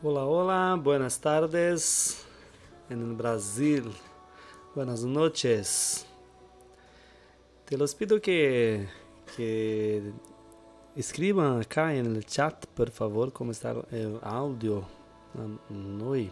Hola, 0.00 0.24
hola, 0.26 0.80
buenas 0.80 1.20
tardes 1.20 2.24
en 2.88 3.16
Brasil, 3.18 3.82
buenas 4.72 5.02
noches. 5.02 6.06
Te 7.64 7.76
los 7.76 7.96
pido 7.96 8.20
que, 8.20 8.86
que 9.36 10.12
escriban 10.94 11.60
acá 11.60 11.92
en 11.96 12.14
el 12.14 12.24
chat, 12.24 12.64
por 12.66 12.92
favor, 12.92 13.32
cómo 13.32 13.50
está 13.50 13.74
el 13.90 14.20
audio 14.22 14.84
hoy. 16.06 16.30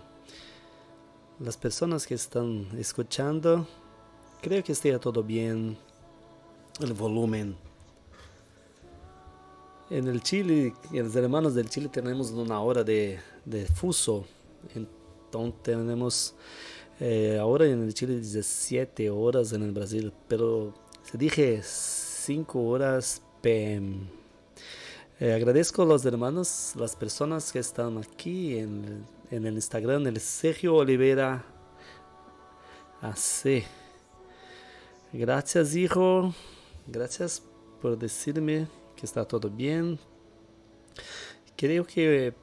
Las 1.40 1.56
personas 1.56 2.06
que 2.06 2.14
están 2.14 2.68
escuchando, 2.78 3.66
creo 4.42 4.62
que 4.62 4.70
esté 4.70 4.96
todo 5.00 5.24
bien, 5.24 5.76
el 6.78 6.92
volumen. 6.92 7.65
En 9.88 10.08
el 10.08 10.20
Chile, 10.20 10.74
en 10.92 11.04
los 11.04 11.14
hermanos 11.14 11.54
del 11.54 11.70
Chile 11.70 11.88
tenemos 11.88 12.32
una 12.32 12.60
hora 12.60 12.82
de, 12.82 13.20
de 13.44 13.66
fuso. 13.66 14.24
Entonces 14.74 15.62
tenemos 15.62 16.34
eh, 16.98 17.38
ahora 17.40 17.66
en 17.66 17.84
el 17.84 17.94
Chile 17.94 18.16
17 18.16 19.10
horas 19.10 19.52
en 19.52 19.62
el 19.62 19.70
Brasil, 19.70 20.12
pero 20.26 20.74
se 21.04 21.16
dije 21.16 21.60
5 21.62 22.60
horas 22.60 23.22
PM. 23.40 24.08
Eh, 25.20 25.32
agradezco 25.32 25.82
a 25.82 25.86
los 25.86 26.04
hermanos, 26.04 26.72
las 26.74 26.96
personas 26.96 27.52
que 27.52 27.60
están 27.60 27.98
aquí 27.98 28.58
en, 28.58 29.06
en 29.30 29.46
el 29.46 29.54
Instagram, 29.54 30.04
el 30.08 30.18
Sergio 30.20 30.74
Oliveira 30.74 31.44
AC. 33.02 33.62
Gracias, 35.12 35.76
hijo. 35.76 36.34
Gracias 36.88 37.40
por 37.80 37.96
decirme 37.96 38.66
que 38.96 39.06
está 39.06 39.24
todo 39.24 39.50
bien. 39.50 39.98
Creo 41.56 41.86
que 41.86 42.34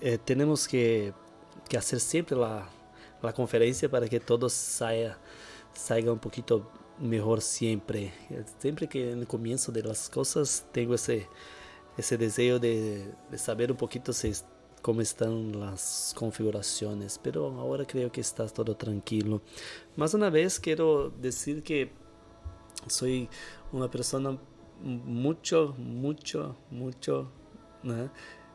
eh, 0.00 0.18
tenemos 0.24 0.68
que, 0.68 1.12
hacer 1.76 1.98
siempre 1.98 2.36
la, 2.36 2.68
la, 3.22 3.32
conferencia 3.32 3.88
para 3.88 4.08
que 4.08 4.20
todo 4.20 4.48
salga, 4.48 5.18
salga 5.72 6.12
un 6.12 6.18
poquito 6.18 6.70
mejor 7.00 7.40
siempre. 7.40 8.12
Siempre 8.58 8.88
que 8.88 9.12
en 9.12 9.20
el 9.20 9.26
comienzo 9.26 9.72
de 9.72 9.82
las 9.82 10.08
cosas 10.08 10.64
tengo 10.72 10.94
ese, 10.94 11.28
ese 11.96 12.16
deseo 12.16 12.58
de, 12.58 13.12
saber 13.36 13.70
un 13.70 13.76
poquito 13.76 14.12
cómo 14.82 15.00
están 15.00 15.58
las 15.58 16.14
configuraciones, 16.16 17.18
pero 17.22 17.46
ahora 17.58 17.84
creo 17.86 18.10
que 18.12 18.20
está 18.20 18.46
todo 18.48 18.76
tranquilo. 18.76 19.40
Más 19.96 20.14
una 20.14 20.30
vez 20.30 20.60
quiero 20.60 21.10
decir 21.10 21.62
que 21.62 21.90
soy 22.86 23.28
una 23.72 23.90
persona 23.90 24.38
mucho, 24.84 25.74
mucho, 25.78 26.54
mucho 26.70 27.26
né? 27.82 28.10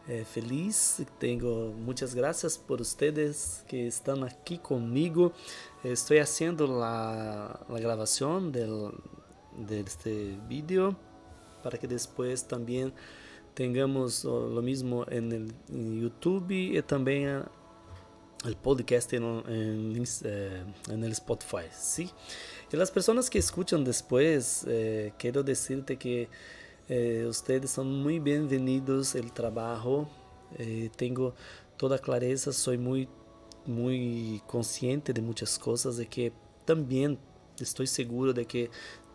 é, 0.10 0.24
feliz. 0.24 1.02
Tenho 1.20 1.72
muitas 1.78 2.14
graças 2.14 2.58
por 2.58 2.80
vocês 2.80 3.64
que 3.68 3.78
estão 3.78 4.24
aqui 4.24 4.58
comigo. 4.58 5.32
Estou 5.84 6.18
fazendo 6.18 6.82
a, 6.82 7.60
a 7.70 7.80
gravação 7.80 8.50
del, 8.50 8.94
deste 9.56 10.38
vídeo 10.48 10.96
para 11.62 11.78
que 11.78 11.86
depois 11.86 12.42
também 12.42 12.92
tenhamos 13.54 14.26
o 14.26 14.62
mesmo 14.62 15.06
em 15.12 16.02
YouTube 16.02 16.56
e 16.56 16.82
também 16.82 17.26
o 18.46 18.56
podcast 18.64 19.16
em, 19.16 19.22
em, 19.48 19.94
em 19.98 21.14
Spotify. 21.14 21.68
¿sí? 21.72 22.10
Y 22.72 22.78
las 22.78 22.92
personas 22.92 23.32
que 23.32 23.40
escuchan 23.40 23.84
después, 23.84 24.64
eh, 24.68 25.12
quiero 25.18 25.42
decirte 25.42 25.98
que 25.98 26.30
eh, 26.88 27.26
ustedes 27.28 27.72
son 27.72 28.04
muy 28.04 28.20
bienvenidos 28.20 29.16
el 29.16 29.32
trabajo. 29.32 30.08
Eh, 30.60 30.92
tengo 30.96 31.34
toda 31.78 31.98
clareza, 31.98 32.54
soy 32.54 32.78
muy, 32.78 33.08
muy 33.66 34.44
consciente 34.46 35.14
de 35.14 35.22
muchas 35.22 35.58
cosas, 35.58 35.98
de 35.98 36.06
que 36.06 36.32
también 36.64 37.18
estoy 37.60 37.88
seguro 37.88 38.34
de 38.34 38.46
que 38.46 38.70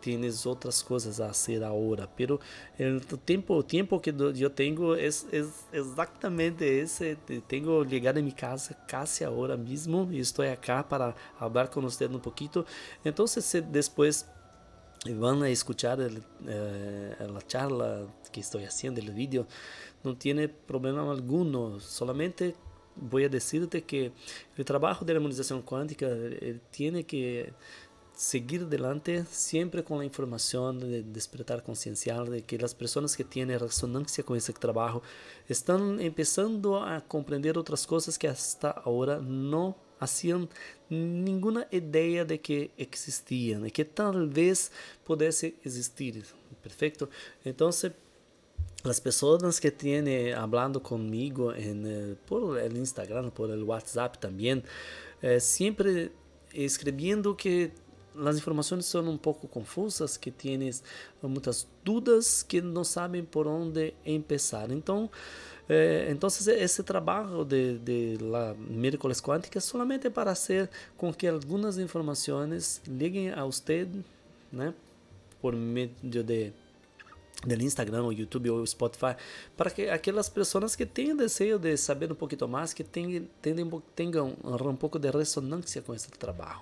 tienes 0.05 0.45
outras 0.45 0.83
coisas 0.83 1.19
a 1.19 1.29
fazer 1.29 1.63
agora, 1.63 2.07
pero 2.15 2.39
o 3.11 3.17
tempo, 3.17 3.63
tempo 3.63 3.99
que 3.99 4.11
eu 4.11 4.49
tenho 4.51 4.93
é, 4.93 5.09
exatamente 5.73 6.63
esse. 6.63 7.17
Tenho 7.47 7.81
ligado 7.81 8.19
em 8.19 8.21
minha 8.21 8.35
casa 8.35 8.75
casi 8.87 9.25
agora 9.25 9.57
mesmo 9.57 10.07
e 10.11 10.19
estou 10.19 10.45
aqui 10.45 10.71
para 10.87 11.15
falar 11.39 11.69
com 11.69 11.81
vocês 11.81 12.13
um 12.13 12.19
pouquinho. 12.19 12.63
Então, 13.03 13.25
se 13.25 13.61
depois 13.61 14.29
vão 15.17 15.41
a 15.41 15.49
escuchar 15.49 15.99
el, 15.99 16.17
eh, 16.45 17.17
a 17.19 17.51
charla 17.51 18.07
que 18.31 18.41
estou 18.41 18.61
fazendo, 18.61 18.99
o 18.99 19.11
vídeo, 19.11 19.47
não 20.03 20.13
tem 20.13 20.47
problema 20.67 21.01
algum. 21.01 21.79
Solamente 21.79 22.53
vou 22.95 23.23
a 23.23 23.27
decirte 23.27 23.81
que 23.81 24.11
o 24.57 24.63
trabalho 24.63 25.03
de 25.03 25.13
harmonização 25.13 25.63
quântica 25.63 26.07
tem 26.71 27.03
que 27.03 27.51
seguir 28.15 28.63
adelante 28.63 29.25
siempre 29.29 29.83
con 29.83 29.99
la 29.99 30.05
información 30.05 30.79
de 30.79 31.03
despertar 31.03 31.61
conciencial, 31.63 32.29
de 32.29 32.41
que 32.43 32.57
las 32.57 32.73
personas 32.73 33.15
que 33.15 33.25
tienen 33.25 33.59
resonancia 33.59 34.23
con 34.23 34.37
ese 34.37 34.53
trabajo 34.53 35.03
están 35.49 35.99
empezando 35.99 36.81
a 36.81 37.01
comprender 37.01 37.57
otras 37.57 37.85
cosas 37.85 38.17
que 38.17 38.27
hasta 38.27 38.71
ahora 38.71 39.19
no 39.19 39.75
hacían 39.99 40.49
ninguna 40.89 41.67
idea 41.71 42.23
de 42.23 42.39
que 42.39 42.71
existían 42.77 43.65
y 43.65 43.71
que 43.71 43.83
tal 43.85 44.27
vez 44.29 44.71
pudiese 45.03 45.55
existir. 45.63 46.25
Perfecto. 46.63 47.09
Entonces, 47.43 47.91
las 48.83 49.01
personas 49.01 49.59
que 49.59 49.71
tienen 49.71 50.35
hablando 50.35 50.81
conmigo 50.81 51.53
en, 51.53 51.85
eh, 51.85 52.15
por 52.27 52.59
el 52.59 52.77
Instagram, 52.77 53.31
por 53.31 53.49
el 53.49 53.63
WhatsApp 53.63 54.17
también, 54.19 54.63
eh, 55.21 55.39
siempre 55.39 56.11
escribiendo 56.53 57.35
que 57.35 57.71
as 58.25 58.37
informações 58.37 58.85
são 58.85 59.07
um 59.09 59.17
pouco 59.17 59.47
confusas, 59.47 60.17
que 60.17 60.31
tienes 60.31 60.83
muitas 61.21 61.67
dúvidas, 61.83 62.43
que 62.43 62.61
não 62.61 62.83
sabem 62.83 63.23
por 63.23 63.47
onde 63.47 63.93
começar. 64.03 64.69
Então, 64.71 65.09
eh, 65.67 66.07
então 66.09 66.27
esse 66.27 66.83
trabalho 66.83 67.43
de, 67.43 67.79
de 67.79 68.17
la 68.21 68.53
miércoles 68.53 69.21
quântica 69.21 69.57
é 69.57 69.61
solamente 69.61 70.09
para 70.09 70.35
fazer 70.35 70.69
com 70.97 71.13
que 71.13 71.27
algumas 71.27 71.77
informações 71.77 72.81
liguem 72.87 73.31
a 73.31 73.43
você, 73.45 73.87
né, 74.51 74.73
por 75.41 75.55
meio 75.55 75.91
de 76.03 76.53
do 77.43 77.63
Instagram, 77.63 78.05
o 78.05 78.11
YouTube 78.11 78.49
ou 78.49 78.65
Spotify, 78.65 79.15
para 79.55 79.69
que 79.69 79.89
aquelas 79.89 80.29
pessoas 80.29 80.75
que 80.75 80.85
têm 80.85 81.15
desejo 81.15 81.59
de 81.59 81.77
saber 81.77 82.11
um 82.11 82.15
pouquinho 82.15 82.47
mais, 82.47 82.73
que 82.73 82.83
tenham, 82.83 83.27
tenham, 83.41 83.83
tenham 83.95 84.35
um 84.43 84.75
pouco 84.75 84.97
de 84.97 85.11
ressonância 85.11 85.81
com 85.81 85.93
esse 85.93 86.09
trabalho. 86.09 86.61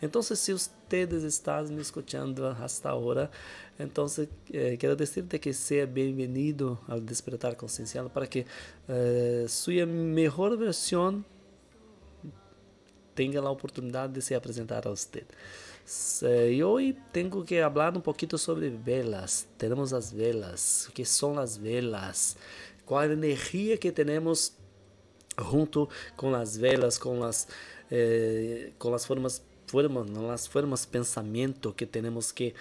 Entonces, 0.00 0.38
si 0.38 0.52
ustedes 0.52 1.22
están 1.24 1.74
me 1.74 1.82
escuchando 1.82 2.48
hasta 2.48 2.90
ahora, 2.90 3.30
entonces 3.78 4.28
eh, 4.50 4.76
quiero 4.78 4.96
decirte 4.96 5.40
que 5.40 5.52
bienvenido 5.86 6.80
al 6.88 7.04
despertar 7.04 7.56
conciencial 7.56 8.10
para 8.10 8.26
que 8.26 8.46
eh, 8.88 9.46
su 9.48 9.70
mejor 9.86 10.56
versión 10.58 11.24
tenga 13.14 13.40
la 13.40 13.50
oportunidad 13.50 14.08
de 14.08 14.20
se 14.20 14.40
presentar 14.40 14.86
a 14.86 14.90
usted. 14.90 15.24
Eh, 16.22 16.52
y 16.56 16.62
hoy 16.62 16.96
tengo 17.12 17.44
que 17.44 17.62
hablar 17.62 17.96
un 17.96 18.02
poquito 18.02 18.38
sobre 18.38 18.70
velas. 18.70 19.46
Tenemos 19.56 19.92
las 19.92 20.12
velas. 20.12 20.88
¿Qué 20.94 21.04
son 21.04 21.36
las 21.36 21.58
velas? 21.58 22.36
¿Cuál 22.84 23.12
energía 23.12 23.76
que 23.76 23.90
tenemos 23.90 24.54
junto 25.36 25.88
con 26.16 26.32
las 26.32 26.58
velas, 26.58 26.98
con 26.98 27.20
las 27.20 27.48
eh, 27.90 28.72
con 28.78 28.92
las 28.92 29.06
formas 29.06 29.42
formas, 29.66 30.10
¿no? 30.10 30.26
las 30.26 30.48
formas 30.48 30.86
pensamiento 30.86 31.74
que 31.74 31.86
tenemos 31.86 32.32
que 32.32 32.54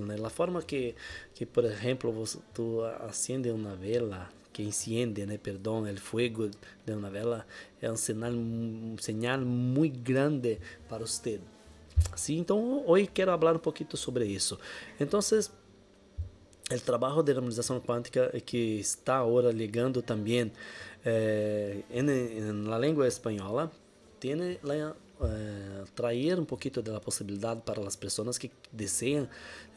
¿no? 0.00 0.16
la 0.16 0.30
forma 0.30 0.62
que, 0.62 0.94
que 1.34 1.46
por 1.46 1.64
ejemplo, 1.64 2.12
vos, 2.12 2.38
tú 2.52 2.84
acende 2.84 3.50
una 3.52 3.74
vela, 3.74 4.30
que 4.52 4.62
enciende, 4.62 5.24
né, 5.26 5.38
perdão, 5.38 5.82
o 5.82 5.96
fuego 5.96 6.50
de 6.84 6.92
uma 6.92 7.08
vela 7.08 7.46
é 7.80 7.90
um 7.90 7.96
sinal, 7.96 8.32
um 8.32 8.96
sinal 9.00 9.40
muito 9.40 9.98
grande 10.00 10.58
para 10.88 11.06
você. 11.06 11.40
Sim, 12.16 12.38
então 12.38 12.84
hoje 12.86 13.06
quero 13.06 13.30
falar 13.38 13.56
um 13.56 13.60
pouquinho 13.60 13.96
sobre 13.96 14.26
isso. 14.26 14.58
Então, 14.98 15.20
o 15.20 16.80
trabalho 16.80 17.22
de 17.22 17.32
harmonização 17.32 17.80
quântica 17.80 18.30
que 18.44 18.78
está 18.78 19.18
agora 19.18 19.50
ligando 19.50 20.02
também 20.02 20.52
eh, 21.04 21.82
na 22.52 22.78
língua 22.78 23.06
espanhola 23.06 23.70
tiene 24.20 24.60
la, 24.62 24.94
eh, 25.22 25.84
traer 25.94 26.38
un 26.38 26.46
poquito 26.46 26.80
de 26.80 26.92
la 26.92 27.00
posibilidad 27.00 27.62
para 27.62 27.82
las 27.82 27.96
personas 27.96 28.38
que 28.38 28.50
desean 28.72 29.28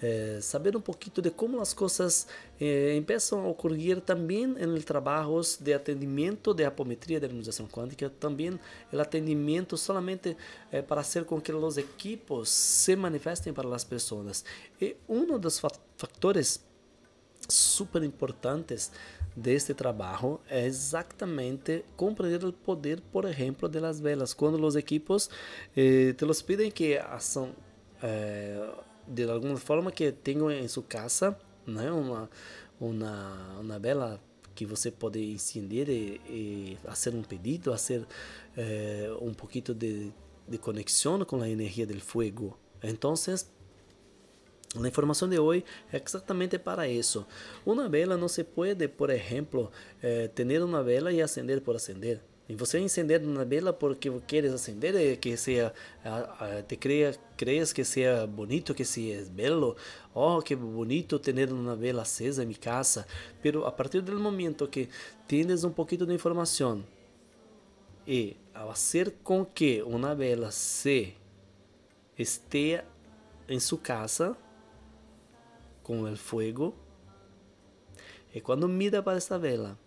eh, 0.02 0.40
saber 0.42 0.76
un 0.76 0.82
poquito 0.82 1.22
de 1.22 1.32
cómo 1.32 1.58
las 1.58 1.74
cosas 1.74 2.28
eh, 2.60 2.94
empiezan 2.96 3.40
a 3.40 3.48
ocurrir 3.48 4.02
también 4.02 4.56
en 4.60 4.74
el 4.74 4.86
de 5.60 5.74
atendimiento 5.74 6.54
de 6.54 6.66
apometría 6.66 7.20
de 7.20 7.26
armonización 7.26 7.68
cuántica, 7.68 8.10
también 8.10 8.60
el 8.92 9.00
atendimiento 9.00 9.76
solamente 9.76 10.38
eh, 10.72 10.82
para 10.82 11.02
hacer 11.02 11.26
con 11.26 11.42
que 11.42 11.52
los 11.52 11.78
equipos 11.78 12.50
se 12.50 12.96
manifiesten 12.96 13.54
para 13.54 13.70
las 13.70 13.86
personas. 13.86 14.46
Y 14.80 14.96
uno 15.08 15.38
de 15.38 15.44
los 15.44 15.60
factores 15.60 16.62
súper 17.48 18.04
importantes 18.04 18.92
deste 19.36 19.74
trabalho 19.74 20.40
é 20.50 20.66
exatamente 20.66 21.84
compreender 21.96 22.46
o 22.46 22.54
poder, 22.54 23.02
por 23.12 23.26
exemplo, 23.26 23.68
das 23.68 24.00
velas. 24.00 24.34
Quando 24.34 24.64
os 24.64 24.76
equipos 24.76 25.30
eh, 25.76 26.14
te 26.14 26.26
los 26.26 26.42
pedem 26.42 26.72
que 26.72 26.98
ação 26.98 27.52
eh, 28.02 28.70
de 29.08 29.24
alguma 29.24 29.58
forma 29.58 29.92
que 29.92 30.12
tenham 30.12 30.52
em 30.52 30.68
sua 30.68 30.84
casa, 30.84 31.38
né, 31.66 31.92
uma 31.92 32.30
uma 32.80 33.60
uma 33.60 33.80
vela 33.80 34.20
que 34.56 34.66
você 34.66 34.92
pode 34.92 35.20
encender 35.20 35.90
e, 35.90 36.22
e 36.30 36.78
fazer 36.84 37.16
um 37.16 37.24
pedido, 37.24 37.72
fazer 37.72 38.06
eh, 38.56 39.12
um 39.22 39.34
pouquinho 39.34 39.74
de, 39.74 40.12
de 40.48 40.58
conexão 40.58 41.24
com 41.26 41.42
a 41.42 41.50
energia 41.50 41.88
do 41.88 42.00
fogo. 42.00 42.58
Então, 42.84 43.16
a 44.82 44.88
informação 44.88 45.30
de 45.30 45.38
hoje 45.38 45.64
é 45.92 46.02
exatamente 46.04 46.58
para 46.58 46.88
isso. 46.88 47.26
Uma 47.66 47.88
vela 47.88 48.18
não 48.18 48.28
se 48.28 48.44
pode, 48.44 48.88
por 48.88 49.10
exemplo, 49.10 49.72
eh, 50.02 50.28
ter 50.30 50.64
uma 50.64 50.84
vela 50.84 51.12
e 51.12 51.22
acender 51.22 51.62
por 51.62 51.76
acender. 51.76 52.22
E 52.50 52.56
você 52.56 52.78
encender 52.80 53.22
uma 53.22 53.46
vela 53.46 53.72
porque 53.72 54.12
queres 54.28 54.52
acender, 54.52 54.96
eh, 54.96 55.16
que 55.16 55.38
seja, 55.38 55.74
te 56.68 56.76
crea, 56.76 57.16
crees 57.38 57.72
que 57.72 57.84
seja 57.84 58.26
bonito, 58.28 58.74
que 58.74 58.84
seja 58.84 59.30
belo, 59.30 59.76
oh, 60.14 60.42
que 60.42 60.56
bonito 60.56 61.20
ter 61.20 61.52
uma 61.54 61.76
vela 61.76 62.02
acesa 62.02 62.44
em 62.44 62.48
minha 62.48 62.60
casa. 62.60 63.06
Pero 63.42 63.66
a 63.66 63.72
partir 63.72 64.02
do 64.02 64.20
momento 64.20 64.68
que 64.68 64.90
tienes 65.28 65.64
um 65.64 65.72
pouquinho 65.72 66.06
de 66.06 66.14
informação 66.14 66.84
e 68.06 68.36
ao 68.54 68.70
fazer 68.70 69.16
com 69.24 69.46
que 69.46 69.82
uma 69.84 70.14
vela 70.14 70.52
se 70.52 71.14
esteja 72.18 72.84
em 73.48 73.60
sua 73.60 73.80
casa 73.80 74.38
com 75.84 76.02
o 76.04 76.16
fogo, 76.16 76.74
e 78.34 78.42
quando 78.42 78.68
mira 78.68 79.04
para 79.04 79.18
esta 79.18 79.38
vela 79.38 79.78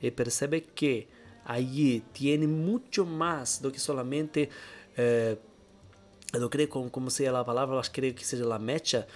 e 0.00 0.10
percebe 0.10 0.60
que 0.60 1.08
allí 1.44 2.04
tiene 2.12 2.46
mucho 2.46 3.04
más 3.04 3.58
do 3.58 3.72
que 3.72 3.80
solamente, 3.80 4.48
eh, 4.96 5.36
eu 6.32 6.48
creio 6.48 6.68
como, 6.68 6.90
como 6.90 7.10
seja 7.10 7.38
a 7.38 7.44
palavra, 7.44 7.76
eu 7.76 7.82
creio 7.90 8.14
que 8.14 8.24
seja 8.24 8.54
a 8.54 8.58
mecha, 8.58 9.06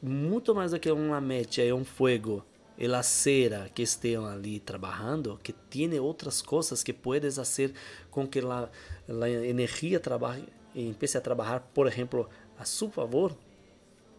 muito 0.00 0.54
mais 0.54 0.72
do 0.72 0.80
que 0.80 0.90
uma 0.90 1.20
mecha, 1.20 1.62
é 1.62 1.72
um 1.72 1.84
fogo 1.84 2.44
e 2.76 2.86
a 2.92 3.02
cera 3.02 3.70
que 3.72 3.82
estejam 3.82 4.26
ali 4.26 4.58
trabalhando, 4.58 5.38
que 5.42 5.52
tem 5.52 5.98
outras 6.00 6.42
coisas 6.42 6.82
que 6.82 6.92
puedes 6.92 7.36
fazer 7.36 7.72
com 8.10 8.26
que 8.26 8.40
a, 8.40 8.68
energia 9.48 10.00
trabalhe, 10.00 10.48
empiece 10.74 11.16
a 11.16 11.20
trabalhar, 11.20 11.60
por 11.72 11.86
exemplo, 11.86 12.28
a 12.58 12.64
seu 12.64 12.90
favor. 12.90 13.36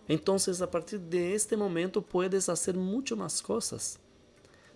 Então, 0.07 0.35
a 0.61 0.67
partir 0.67 0.97
de 0.97 1.33
este 1.33 1.55
momento, 1.55 2.01
puedes 2.01 2.45
fazer 2.45 2.75
muito 2.75 3.15
mais 3.15 3.39
coisas. 3.39 3.99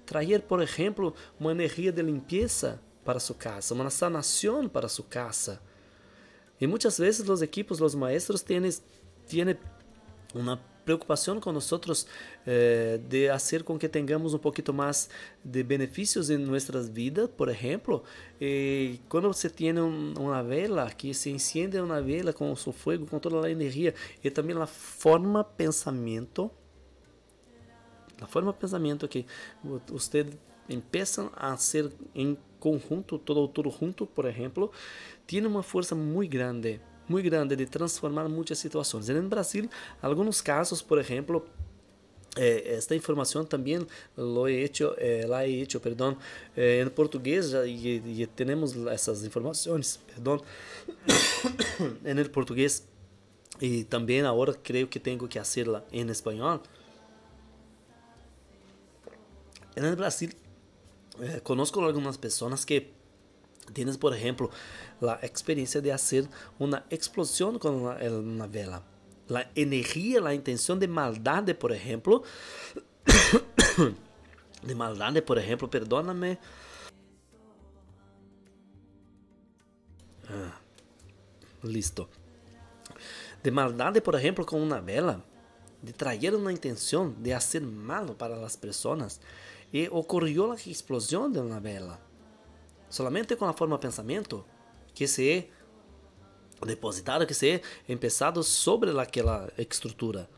Trazer, 0.06 0.44
por 0.44 0.62
exemplo, 0.62 1.14
uma 1.40 1.52
energia 1.52 1.92
de 1.92 2.02
limpeza 2.02 2.82
para 3.04 3.20
sua 3.20 3.36
casa, 3.36 3.74
uma 3.74 3.90
sanação 3.90 4.68
para 4.70 4.88
sua 4.88 5.06
casa. 5.06 5.62
E 6.60 6.66
muitas 6.66 6.98
vezes 6.98 7.28
os 7.28 7.42
equipos, 7.42 7.82
os 7.82 7.94
maestros, 7.94 8.42
têm 8.42 8.62
uma 10.34 10.62
preocupação 10.88 11.38
com 11.42 11.52
nós 11.52 11.70
eh, 12.46 12.98
de 13.10 13.28
fazer 13.28 13.64
com 13.64 13.78
que 13.78 13.90
tenhamos 13.90 14.34
um 14.34 14.38
pouquinho 14.38 14.74
mais 14.74 15.10
de 15.44 15.62
benefícios 15.62 16.30
em 16.30 16.38
nossas 16.38 16.88
vidas, 16.88 17.30
por 17.36 17.50
exemplo, 17.50 18.06
eh, 18.40 18.96
quando 19.10 19.28
você 19.28 19.50
tem 19.50 19.78
um, 19.78 20.14
uma 20.18 20.42
vela 20.42 20.90
que 20.90 21.14
se 21.14 21.30
enciende 21.30 21.78
uma 21.82 22.02
vela 22.02 22.32
com 22.32 22.50
o 22.54 22.56
seu 22.56 22.72
fogo, 22.72 23.06
com 23.06 23.20
toda 23.20 23.46
a 23.46 23.52
energia 23.52 23.94
e 24.24 24.32
também 24.32 24.56
a 24.56 24.66
forma 24.66 25.44
pensamento, 25.44 26.50
a 28.22 28.26
forma 28.26 28.54
pensamento 28.54 29.10
que 29.10 29.26
você 29.90 30.26
empiezan 30.70 31.30
a 31.36 31.58
ser 31.58 31.92
em 32.16 32.38
conjunto, 32.62 33.20
todo, 33.20 33.46
todo 33.50 33.70
junto, 33.70 34.06
por 34.06 34.26
exemplo, 34.26 34.72
tem 35.28 35.46
uma 35.46 35.64
força 35.64 35.94
muito 35.94 36.32
grande, 36.32 36.80
muito 37.08 37.26
grande 37.26 37.56
de 37.56 37.66
transformar 37.66 38.28
muitas 38.30 38.60
situações. 38.60 39.10
En 39.10 39.28
Brasil, 39.28 39.70
alguns 40.02 40.42
casos, 40.42 40.82
por 40.82 41.00
exemplo, 41.00 41.46
eh, 42.36 42.76
esta 42.76 42.96
informação 42.96 43.46
também 43.46 43.86
lo 44.16 44.48
he 44.48 44.64
hecho, 44.64 44.94
eh, 44.98 45.26
la 45.28 45.48
he 45.48 45.62
hecho, 45.62 45.80
perdão, 45.80 46.18
eh, 46.56 46.82
em 46.82 46.90
e, 47.68 48.22
e 48.22 48.28
temos 48.28 48.76
essas 48.88 49.24
informações, 49.24 50.00
perdão, 50.08 50.42
em 52.06 52.26
português 52.26 52.88
e 53.62 53.84
também 53.86 54.22
agora 54.22 54.54
creio 54.54 54.88
que 54.88 55.00
tenho 55.00 55.28
que 55.28 55.40
fazê-la 55.40 55.84
em 55.92 56.08
espanhol. 56.10 56.62
En 59.76 59.96
Brasil 59.96 60.30
eh, 61.20 61.40
conozco 61.44 61.80
algunas 61.82 62.18
personas 62.18 62.66
que 62.66 62.97
tienes, 63.74 63.98
por 63.98 64.14
ejemplo, 64.14 64.50
la 65.00 65.20
experiencia 65.22 65.82
de 65.82 65.92
hacer 65.92 66.28
una 66.60 66.86
explosión 66.90 67.60
con 67.60 67.76
una, 67.76 67.96
una 68.10 68.48
vela. 68.48 68.84
La 69.28 69.52
energía, 69.56 70.22
la 70.22 70.34
intención 70.34 70.80
de 70.80 70.88
maldad, 70.88 71.44
por 71.56 71.72
ejemplo, 71.74 72.24
de 74.64 74.76
maldad, 74.76 75.22
por 75.24 75.38
ejemplo, 75.38 75.70
perdóname. 75.70 76.40
Ah, 80.30 80.60
listo. 81.64 82.10
De 83.44 83.52
maldad, 83.52 83.94
por 84.02 84.16
ejemplo, 84.16 84.46
con 84.46 84.62
una 84.62 84.80
vela, 84.80 85.24
de 85.82 85.94
traer 85.94 86.36
una 86.36 86.52
intención 86.52 87.22
de 87.22 87.34
hacer 87.34 87.62
malo 87.62 88.18
para 88.18 88.36
las 88.36 88.58
personas 88.58 89.20
e 89.72 89.90
ocorreu 89.90 90.52
a 90.52 90.56
explosão 90.56 91.30
de 91.30 91.40
uma 91.40 91.60
vela. 91.60 92.07
Solamente 92.90 93.36
com 93.36 93.46
a 93.46 93.54
forma 93.54 93.76
de 93.76 93.82
pensamento 93.82 94.46
que 94.94 95.08
se 95.08 95.30
é 95.30 96.66
depositado, 96.66 97.26
que 97.26 97.34
se 97.34 97.50
é 97.50 97.62
empezado 97.88 98.44
sobre 98.44 98.98
aquela 99.00 99.52
estrutura. 99.58 100.30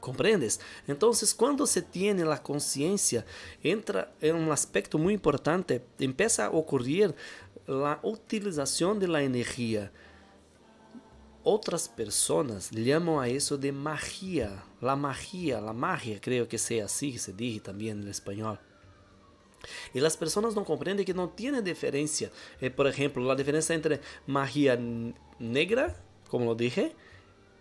¿Comprendes? 0.00 0.58
Então, 0.88 1.12
quando 1.36 1.66
se 1.66 1.80
tem 1.82 2.22
a 2.22 2.38
consciência, 2.38 3.24
entra 3.62 4.12
em 4.20 4.32
um 4.32 4.50
aspecto 4.50 4.98
muito 4.98 5.16
importante, 5.16 5.80
empieza 6.00 6.46
a 6.46 6.50
ocorrer 6.50 7.14
a 7.68 7.98
utilização 8.02 8.98
da 8.98 9.22
energia 9.22 9.92
outras 11.44 11.88
pessoas 11.88 12.70
chamam 12.72 13.18
a 13.18 13.28
isso 13.28 13.58
de 13.58 13.72
magia, 13.72 14.62
la 14.80 14.94
magia, 14.94 15.60
la 15.60 15.72
magia, 15.72 16.18
creio 16.20 16.46
que 16.46 16.58
seja 16.58 16.84
assim 16.84 17.10
que 17.10 17.18
se 17.18 17.32
diz 17.32 17.60
também 17.60 17.90
em 17.90 18.08
espanhol. 18.08 18.58
E 19.94 20.04
as 20.04 20.16
pessoas 20.16 20.54
não 20.54 20.64
compreendem 20.64 21.04
que 21.04 21.14
não 21.14 21.28
tem 21.28 21.62
diferença. 21.62 22.30
Eh, 22.60 22.70
por 22.70 22.86
exemplo, 22.86 23.30
a 23.30 23.34
diferença 23.34 23.74
entre 23.74 24.00
magia 24.26 24.78
negra, 25.38 25.94
como 26.28 26.50
eu 26.50 26.54
dije, 26.54 26.92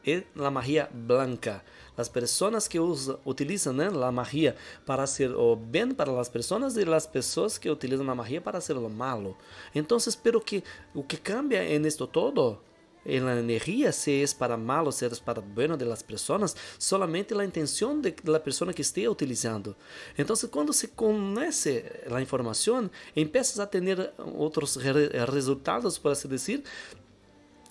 e 0.05 0.24
a 0.36 0.50
magia 0.50 0.89
blanca. 0.91 1.63
As 1.96 2.10
pessoas 2.10 2.67
que 2.67 2.79
usa, 2.79 3.20
utilizam 3.25 3.74
né, 3.74 3.88
a 3.88 4.12
magia 4.12 4.55
para 4.86 5.05
ser 5.05 5.36
o 5.36 5.55
bem 5.55 5.93
para 5.93 6.20
as 6.20 6.29
pessoas 6.29 6.75
e 6.75 6.84
as 6.84 7.05
pessoas 7.05 7.58
que 7.58 7.70
utilizam 7.70 8.10
a 8.10 8.15
magia 8.15 8.41
para 8.41 8.60
ser 8.62 8.77
o 8.77 8.89
malo. 8.89 9.38
Então, 9.75 9.98
espero 9.98 10.41
que 10.41 10.63
o 10.96 11.03
que 11.03 11.17
cambia 11.17 11.63
em 11.63 11.86
isto 11.86 12.08
todo 12.08 12.58
en 13.05 13.25
la 13.25 13.39
energía, 13.39 13.91
si 13.91 14.22
es 14.22 14.34
para 14.34 14.58
mal 14.58 14.88
o 14.88 14.91
si 14.91 15.05
es 15.05 15.20
para 15.20 15.41
bueno 15.41 15.77
de 15.77 15.86
las 15.86 16.03
personas, 16.03 16.55
solamente 16.77 17.36
la 17.36 17.46
intención 17.46 18.01
de 18.01 18.15
la 18.24 18.43
persona 18.43 18.74
que 18.74 18.81
esté 18.81 19.08
utilizando. 19.08 19.75
Entonces, 20.17 20.50
cuando 20.50 20.74
se 20.74 20.89
conoce 20.89 22.03
la 22.10 22.22
información, 22.22 22.91
empiezas 23.15 23.60
a 23.60 23.70
tener 23.70 24.13
otros 24.17 24.77
resultados, 24.77 26.00
por 26.00 26.12
así 26.12 26.27
decir, 26.27 26.63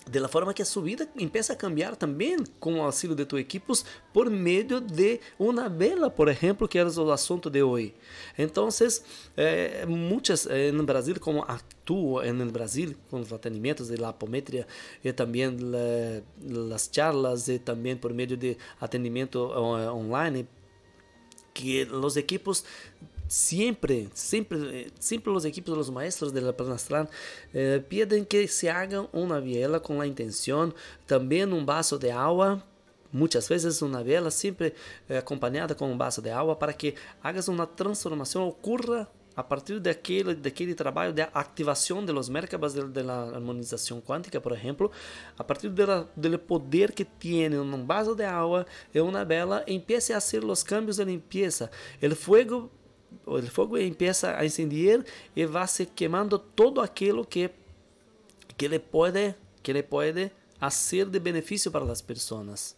de 0.09 0.19
la 0.19 0.27
forma 0.27 0.53
que 0.53 0.61
a 0.61 0.65
sua 0.65 0.83
vida 0.83 1.07
empieza 1.15 1.53
a 1.53 1.55
cambiar 1.55 1.95
também 1.95 2.37
com 2.59 2.79
o 2.79 2.81
auxílio 2.81 3.15
de 3.15 3.25
tus 3.25 3.39
equipos 3.39 3.85
por 4.11 4.29
meio 4.29 4.81
de 4.81 5.19
uma 5.37 5.69
vela, 5.69 6.09
por 6.09 6.27
exemplo, 6.27 6.67
que 6.67 6.77
era 6.77 6.89
o 6.89 7.11
assunto 7.11 7.49
de 7.49 7.61
hoje. 7.61 7.93
Então, 8.37 8.67
eh, 9.37 9.85
muitas 9.87 10.47
eh, 10.47 10.71
no 10.71 10.83
Brasil, 10.83 11.15
como 11.19 11.45
atuo 11.91 12.33
no 12.33 12.51
Brasil 12.51 12.95
com 13.09 13.19
os 13.19 13.31
atendimentos 13.33 13.89
de 13.89 14.03
apometria 14.03 14.65
e 15.03 15.11
também 15.11 15.43
as 16.73 16.89
charlas 16.91 17.47
e 17.47 17.59
também 17.59 17.95
por 17.95 18.13
meio 18.13 18.37
de 18.37 18.57
atendimento 18.79 19.39
online, 19.39 20.47
que 21.53 21.83
os 21.83 22.15
equipos 22.15 22.63
siempre, 23.27 24.09
siempre, 24.13 24.91
siempre 24.99 25.31
los 25.31 25.45
equipos 25.45 25.73
de 25.73 25.77
los 25.77 25.89
maestros 25.89 26.33
de 26.33 26.41
la 26.41 26.53
Plan 26.53 26.71
Astral 26.71 27.09
eh, 27.53 27.81
piden 27.87 28.25
que 28.25 28.47
se 28.47 28.69
hagan 28.69 29.07
una 29.13 29.39
vela 29.39 29.79
con 29.79 29.97
la 29.97 30.05
intención, 30.05 30.73
también 31.05 31.53
un 31.53 31.65
vaso 31.65 31.97
de 31.97 32.11
agua 32.11 32.65
muitas 33.13 33.47
vezes 33.49 33.81
uma 33.81 34.03
vela 34.03 34.31
sempre 34.31 34.73
eh, 35.09 35.17
acompanhada 35.17 35.75
com 35.75 35.91
um 35.91 35.97
vaso 35.97 36.21
de 36.21 36.29
água 36.29 36.55
para 36.55 36.73
que 36.73 36.95
hagas 37.21 37.47
uma 37.47 37.67
transformação 37.67 38.47
ocorra 38.47 39.07
a 39.35 39.43
partir 39.43 39.79
daquele 39.79 40.35
daquele 40.35 40.75
trabalho 40.75 41.13
de 41.13 41.21
ativação 41.33 42.03
de 42.03 42.11
los 42.11 42.27
merkabas 42.29 42.73
de, 42.73 42.83
de 42.83 42.99
harmonização 42.99 44.01
quântica, 44.01 44.41
por 44.41 44.51
exemplo, 44.51 44.91
a 45.37 45.43
partir 45.43 45.69
do 45.69 46.39
poder 46.39 46.91
que 46.91 47.05
tem 47.05 47.57
um 47.57 47.85
vaso 47.85 48.15
de 48.15 48.23
água 48.23 48.65
e 48.93 48.99
uma 48.99 49.23
vela, 49.23 49.63
empiece 49.67 50.13
a 50.13 50.19
fazer 50.19 50.43
os 50.43 50.63
cambios 50.63 50.97
de 50.97 51.05
limpeza. 51.05 51.71
O 52.01 52.15
fogo 52.15 52.71
o 53.25 53.41
fogo 53.43 53.77
empieza 53.77 54.37
a 54.37 54.45
incendiar 54.45 55.03
e 55.35 55.45
vai 55.45 55.67
se 55.67 55.85
queimando 55.85 56.39
todo 56.39 56.81
aquilo 56.81 57.25
que 57.25 57.49
que 58.57 58.65
ele 58.65 58.79
pode 58.79 59.35
que 59.63 59.71
ele 59.71 59.83
pode 59.83 60.31
fazer 60.59 61.05
de 61.05 61.19
benefício 61.19 61.71
para 61.71 61.83
as 61.91 62.01
pessoas, 62.01 62.75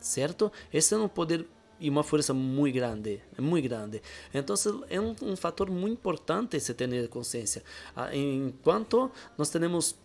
certo? 0.00 0.50
Esse 0.72 0.94
é 0.94 0.96
um 0.96 1.08
poder 1.08 1.46
e 1.80 1.88
uma 1.88 2.02
força 2.02 2.34
muito 2.34 2.74
grande, 2.74 3.20
muito 3.38 3.68
grande. 3.68 4.02
Então 4.32 4.54
é 4.88 5.00
um, 5.00 5.36
fator 5.36 5.70
muito 5.70 5.94
importante 5.94 6.60
se 6.60 6.74
ter 6.74 7.08
consciência. 7.08 7.62
Ah, 7.96 8.14
enquanto 8.14 9.10
nós 9.38 9.48
temos 9.48 9.96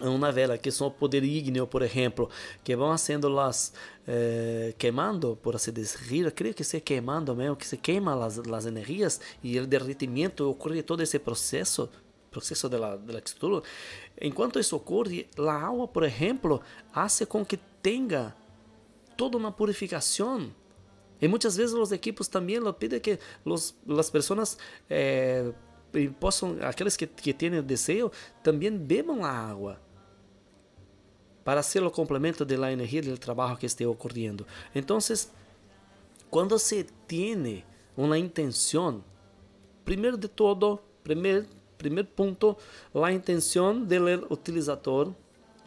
uma 0.00 0.32
vela 0.32 0.58
que 0.58 0.70
são 0.70 0.90
poder 0.90 1.22
ígneo, 1.22 1.66
por 1.66 1.82
exemplo, 1.82 2.28
que 2.64 2.74
vão 2.74 2.96
sendo 2.98 3.28
las 3.28 3.72
eh, 4.06 4.74
queimando, 4.76 5.38
por 5.40 5.54
assim 5.54 5.72
dizer, 5.72 6.32
creio 6.32 6.52
que 6.52 6.64
se 6.64 6.80
queimando 6.80 7.34
mesmo, 7.34 7.54
que 7.54 7.66
se 7.66 7.76
queima 7.76 8.24
as, 8.24 8.38
as 8.38 8.66
energias 8.66 9.20
e 9.42 9.58
o 9.58 9.66
derretimento 9.66 10.50
ocorre 10.50 10.82
todo 10.82 11.00
esse 11.00 11.18
processo, 11.18 11.88
processo 12.30 12.68
de 12.68 12.76
la 12.76 12.98
textura. 12.98 13.62
Enquanto 14.20 14.58
isso 14.58 14.74
ocorre, 14.74 15.28
a 15.38 15.52
água, 15.52 15.86
por 15.86 16.02
exemplo, 16.02 16.60
hace 16.92 17.24
com 17.24 17.44
que 17.44 17.56
tenha 17.80 18.34
toda 19.16 19.38
uma 19.38 19.52
purificação 19.52 20.50
e 21.20 21.28
muitas 21.28 21.56
vezes 21.56 21.74
os 21.74 21.92
equipos 21.92 22.28
também 22.28 22.58
lo 22.58 22.72
piden 22.72 23.00
que 23.00 23.18
los, 23.44 23.74
as 23.98 24.10
pessoas 24.10 24.58
eh, 24.90 25.52
possam, 26.18 26.56
aqueles 26.60 26.96
que, 26.96 27.06
que 27.06 27.32
têm 27.32 27.62
desejo, 27.62 28.10
também 28.42 28.76
bebam 28.76 29.24
a 29.24 29.30
água 29.30 29.80
para 31.44 31.62
ser 31.62 31.82
o 31.82 31.90
complemento 31.90 32.44
da 32.44 32.72
energia 32.72 33.02
do 33.02 33.18
trabalho 33.18 33.56
que 33.56 33.66
esteja 33.66 33.90
ocorrendo. 33.90 34.46
Então, 34.74 34.98
quando 36.30 36.58
se 36.58 36.84
tem 37.06 37.64
uma 37.96 38.18
intenção, 38.18 39.04
primeiro 39.84 40.16
de 40.16 40.26
todo, 40.26 40.80
primeiro, 41.02 41.46
primeiro 41.76 42.08
ponto, 42.08 42.56
a 42.94 43.12
intenção 43.12 43.84
do 43.84 44.32
utilizador 44.32 45.12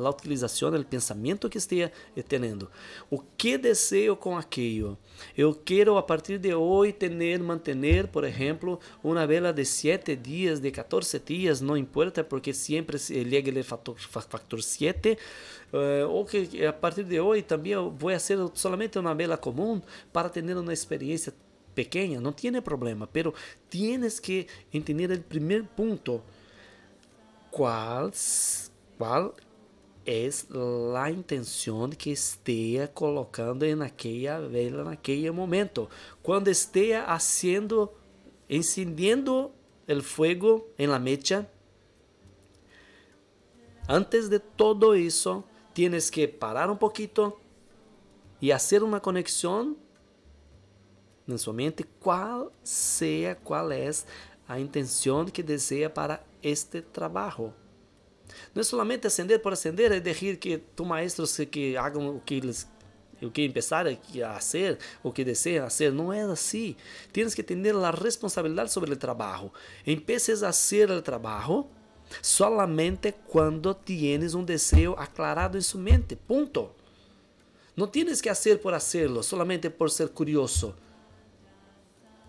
a 0.05 0.09
utilização 0.09 0.71
do 0.71 0.83
pensamento 0.85 1.49
que 1.49 1.57
esteja 1.57 1.91
tendo. 2.27 2.69
O 3.09 3.19
que 3.19 3.57
desejo 3.57 4.15
com 4.15 4.37
aquilo? 4.37 4.97
Eu 5.35 5.53
quero 5.53 5.97
a 5.97 6.03
partir 6.03 6.37
de 6.37 6.53
hoje 6.53 6.93
ter, 6.93 7.39
manter, 7.39 8.07
por 8.07 8.23
exemplo, 8.23 8.79
uma 9.03 9.25
vela 9.25 9.51
de 9.51 9.65
7 9.65 10.15
dias, 10.15 10.59
de 10.59 10.71
14 10.71 11.19
dias, 11.19 11.61
não 11.61 11.77
importa, 11.77 12.23
porque 12.23 12.53
sempre 12.53 12.99
chega 12.99 13.59
o 13.59 13.63
fator, 13.63 13.97
factor 13.99 14.61
7. 14.61 15.17
Uh, 15.73 16.07
ou 16.09 16.23
que 16.23 16.65
a 16.65 16.71
partir 16.71 17.03
de 17.03 17.19
hoje 17.19 17.41
também 17.41 17.75
vou 17.75 18.11
fazer 18.11 18.37
solamente 18.53 18.97
uma 18.97 19.13
vela 19.13 19.35
comum 19.35 19.81
para 20.13 20.29
ter 20.29 20.43
uma 20.43 20.71
experiência 20.71 21.33
pequena, 21.77 22.19
não 22.19 22.31
tem 22.31 22.59
problema, 22.59 23.05
pero 23.05 23.33
tienes 23.69 24.19
que 24.19 24.47
entender 24.73 25.11
o 25.11 25.21
primeiro 25.21 25.65
ponto. 25.75 26.23
Qual, 27.51 28.11
qual 28.97 29.35
es 30.07 30.49
la 30.49 31.11
intención 31.11 31.91
que 31.91 32.13
esté 32.13 32.89
colocando 32.93 33.65
en 33.65 33.81
aquella 33.81 34.39
vela 34.39 34.83
en 34.83 34.87
aquel 34.87 35.33
momento. 35.33 35.89
Cuando 36.21 36.49
esté 36.49 36.95
haciendo, 36.95 37.93
encendiendo 38.47 39.53
el 39.85 40.01
fuego 40.01 40.69
en 40.77 40.91
la 40.91 40.97
mecha, 40.97 41.49
antes 43.85 44.29
de 44.29 44.39
todo 44.39 44.93
eso, 44.93 45.43
tienes 45.73 46.09
que 46.09 46.29
parar 46.29 46.71
un 46.71 46.77
poquito 46.77 47.37
y 48.39 48.51
hacer 48.51 48.83
una 48.83 49.01
conexión 49.01 49.77
en 51.27 51.37
su 51.37 51.51
mente 51.51 51.83
cuál 51.99 52.49
sea, 52.63 53.37
cuál 53.37 53.73
es 53.73 54.07
a 54.47 54.57
intención 54.57 55.29
que 55.29 55.43
desea 55.43 55.93
para 55.93 56.23
este 56.41 56.81
trabajo. 56.81 57.53
Não 58.53 58.61
é 58.61 58.63
somente 58.63 59.07
acender 59.07 59.41
por 59.41 59.53
acender, 59.53 59.91
é 59.91 59.99
decir 59.99 60.37
que 60.37 60.57
tu 60.75 60.85
maestros 60.85 61.37
que 61.49 61.77
hagam 61.77 62.15
o 62.15 62.19
que 62.19 62.35
eles 62.35 62.67
o 63.21 63.31
que 63.31 63.43
empezar 63.43 63.87
a 63.87 64.35
hacer 64.35 64.77
o 65.01 65.11
que 65.11 65.23
desean 65.23 65.65
hacer. 65.65 65.91
Não 65.91 66.13
é 66.13 66.21
assim. 66.21 66.75
Tienes 67.11 67.33
que 67.33 67.41
ter 67.41 67.75
a 67.75 67.91
responsabilidade 67.91 68.71
sobre 68.71 68.93
o 68.93 68.95
trabalho. 68.95 69.51
Empeces 69.85 70.43
a 70.43 70.49
hacer 70.49 70.89
o 70.91 71.01
trabalho 71.01 71.65
solamente 72.21 73.13
quando 73.27 73.73
tienes 73.73 74.33
um 74.33 74.43
desejo 74.43 74.93
aclarado 74.93 75.57
em 75.57 75.61
sua 75.61 75.81
mente. 75.81 76.15
Ponto. 76.15 76.71
Não 77.75 77.87
tienes 77.87 78.21
que 78.21 78.29
hacer 78.29 78.59
por 78.59 78.73
hacerlo, 78.73 79.21
solamente 79.21 79.69
por 79.69 79.89
ser 79.89 80.09
curioso. 80.09 80.75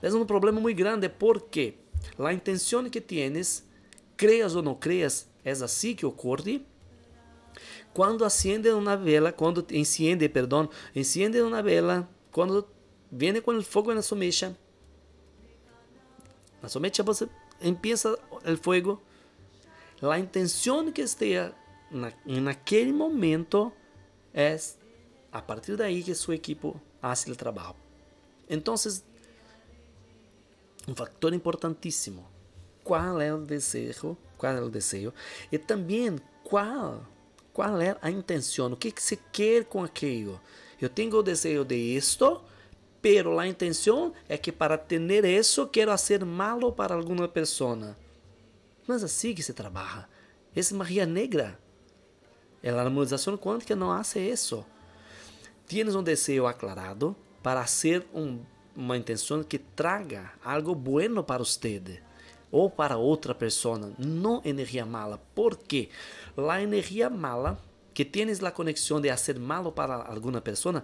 É 0.02 0.12
um 0.12 0.26
problema 0.26 0.60
muito 0.60 0.76
grande 0.76 1.08
porque 1.08 1.74
a 2.18 2.32
intenção 2.32 2.88
que 2.88 3.00
tienes, 3.00 3.64
creas 4.16 4.54
ou 4.54 4.62
não 4.62 4.74
creas, 4.74 5.26
é 5.48 5.64
assim 5.64 5.94
que 5.94 6.06
ocorre 6.06 6.64
quando 7.92 8.24
acende 8.24 8.70
uma 8.70 8.96
vela, 8.96 9.32
quando 9.32 9.66
enciende, 9.72 10.28
perdão, 10.28 10.68
enciende 10.94 11.40
uma 11.40 11.62
vela, 11.62 12.08
quando 12.30 12.68
vem 13.10 13.40
com 13.40 13.56
o 13.56 13.62
fogo 13.62 13.92
na 13.92 14.02
sua 14.02 14.16
mecha. 14.16 14.56
Na 16.62 16.68
sua 16.68 16.80
mecha 16.80 17.02
você 17.02 17.28
empieza 17.60 18.18
o 18.30 18.56
fogo. 18.56 19.02
A 20.00 20.18
intenção 20.18 20.92
que 20.92 21.02
esteja 21.02 21.52
na, 21.90 22.12
naquele 22.24 22.92
momento 22.92 23.72
é 24.32 24.56
a 25.32 25.42
partir 25.42 25.76
daí 25.76 26.02
que 26.02 26.14
seu 26.14 26.32
equipo 26.32 26.80
faz 27.00 27.26
o 27.26 27.34
trabalho. 27.34 27.74
Então, 28.48 28.74
um 30.86 30.94
fator 30.94 31.34
importantíssimo. 31.34 32.26
Qual 32.84 33.20
é 33.20 33.34
o 33.34 33.38
desejo 33.38 34.16
qual 34.38 34.52
é 34.54 34.60
o 34.62 34.70
desejo 34.70 35.12
e 35.52 35.58
também 35.58 36.16
qual 36.42 37.04
qual 37.58 37.80
é 37.80 37.96
a 38.00 38.08
intenção, 38.08 38.72
o 38.72 38.76
que, 38.76 38.92
que 38.92 39.02
se 39.02 39.16
quer 39.32 39.64
com 39.64 39.82
aquilo. 39.82 40.40
Eu 40.80 40.88
tenho 40.88 41.16
o 41.16 41.22
desejo 41.24 41.64
de 41.64 41.74
isto, 41.74 42.40
pero 43.02 43.36
a 43.36 43.48
intenção 43.48 44.12
é 44.28 44.38
que 44.38 44.52
para 44.52 44.78
ter 44.78 45.24
isso 45.24 45.66
quero 45.66 45.90
fazer 45.90 46.24
malo 46.24 46.72
para 46.72 46.94
alguma 46.94 47.26
pessoa. 47.26 47.96
É 48.88 48.92
assim 48.92 49.34
que 49.34 49.42
se 49.42 49.52
trabalha. 49.52 50.08
É 50.54 50.72
magia 50.72 51.04
negra. 51.04 51.58
A 52.64 52.80
harmonização 52.80 53.36
quântica 53.36 53.74
não 53.74 53.88
faz 53.88 54.14
isso. 54.14 54.64
Tienes 55.66 55.96
um 55.96 56.02
desejo 56.02 56.46
aclarado 56.46 57.16
para 57.42 57.66
ser 57.66 58.06
um, 58.14 58.40
uma 58.76 58.96
intenção 58.96 59.42
que 59.42 59.58
traga 59.58 60.30
algo 60.44 60.76
bueno 60.76 61.24
para 61.24 61.42
você 61.42 61.82
ou 62.50 62.70
para 62.70 62.96
outra 62.96 63.34
pessoa, 63.34 63.92
não 63.98 64.40
energia 64.44 64.86
mala. 64.86 65.20
¿Por 65.34 65.56
quê? 65.56 65.88
A 66.36 66.62
energia 66.62 67.10
mala, 67.10 67.58
que 67.92 68.04
tienes 68.04 68.42
a 68.42 68.50
conexão 68.50 69.00
de 69.00 69.10
fazer 69.10 69.38
malo 69.38 69.72
para 69.72 69.94
alguma 69.94 70.40
pessoa, 70.40 70.82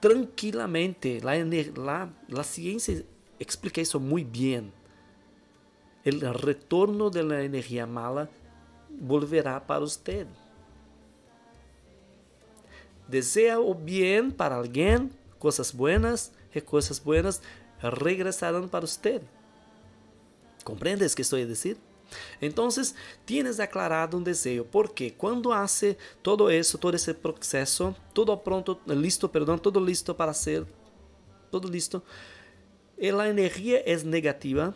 tranquilamente, 0.00 1.20
la, 1.20 2.08
la, 2.28 2.44
ciência 2.44 3.04
explica 3.38 3.80
isso 3.80 3.98
muito 3.98 4.30
bem. 4.30 4.72
O 6.06 6.46
retorno 6.46 7.10
da 7.10 7.42
energia 7.42 7.86
mala 7.86 8.30
volverá 9.00 9.60
para 9.60 9.80
você. 9.80 10.26
Deseja 13.08 13.58
o 13.58 13.74
bem 13.74 14.30
para 14.30 14.56
alguém, 14.56 15.10
coisas 15.38 15.70
buenas 15.70 16.32
e 16.54 16.60
coisas 16.60 16.98
buenas 16.98 17.40
regressarão 17.78 18.68
para 18.68 18.86
você. 18.86 19.20
¿Comprendes 20.64 21.14
que 21.14 21.22
estou 21.22 21.38
a 21.38 21.44
dizer? 21.44 21.76
Então, 22.40 22.68
tienes 23.26 23.60
aclarado 23.60 24.16
um 24.16 24.22
desejo, 24.22 24.64
porque 24.64 25.10
quando 25.10 25.52
hace 25.52 25.96
todo 26.22 26.50
isso, 26.50 26.78
todo 26.78 26.94
esse 26.94 27.12
processo, 27.14 27.94
todo 28.12 28.36
pronto, 28.36 28.78
listo, 28.86 29.28
perdão, 29.28 29.58
todo 29.58 29.80
listo 29.80 30.14
para 30.14 30.32
ser, 30.32 30.66
todo 31.50 31.68
listo, 31.68 32.02
e 32.96 33.10
a 33.10 33.28
energia 33.28 33.82
é 33.84 33.96
negativa, 34.04 34.74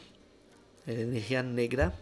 energia 0.87 1.43
negra, 1.43 1.95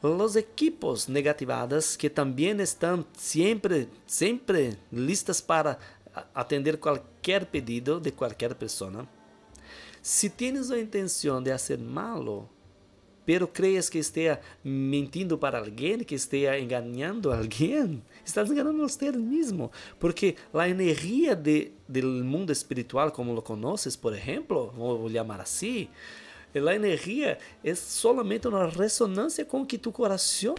os 0.00 0.36
equipos 0.36 1.08
negativados 1.08 1.96
que 1.96 2.08
também 2.08 2.60
estão 2.60 3.04
sempre, 3.14 3.88
sempre 4.06 4.78
listas 4.92 5.40
para 5.40 5.78
atender 6.34 6.78
qualquer 6.78 7.46
pedido 7.46 7.98
de 7.98 8.12
qualquer 8.12 8.54
pessoa. 8.54 9.08
Se 10.00 10.30
tienes 10.30 10.70
a 10.70 10.78
intenção 10.78 11.42
de 11.42 11.50
fazer 11.50 11.78
malo, 11.78 12.48
pero 13.28 13.46
crees 13.46 13.90
que 13.90 13.98
esteja 13.98 14.40
mentindo 14.64 15.36
para 15.36 15.58
alguém, 15.58 15.98
que 15.98 16.14
esteja 16.14 16.58
enganando 16.58 17.30
alguém, 17.30 18.02
estás 18.24 18.50
enganando 18.50 18.82
a 18.82 18.88
você 18.88 19.12
mesmo, 19.12 19.70
porque 20.00 20.34
a 20.54 20.66
energia 20.66 21.36
de, 21.36 21.72
do 21.86 22.06
mundo 22.24 22.50
espiritual, 22.50 23.12
como 23.12 23.34
lo 23.34 23.42
conoces, 23.42 23.96
por 23.96 24.14
exemplo, 24.14 24.72
vou 24.74 25.10
chamar 25.10 25.42
assim, 25.42 25.90
a 26.54 26.74
energia 26.74 27.36
é 27.62 27.74
solamente 27.74 28.48
uma 28.48 28.66
ressonância 28.66 29.44
com 29.44 29.66
que 29.66 29.76
tu 29.76 29.92
coração, 29.92 30.54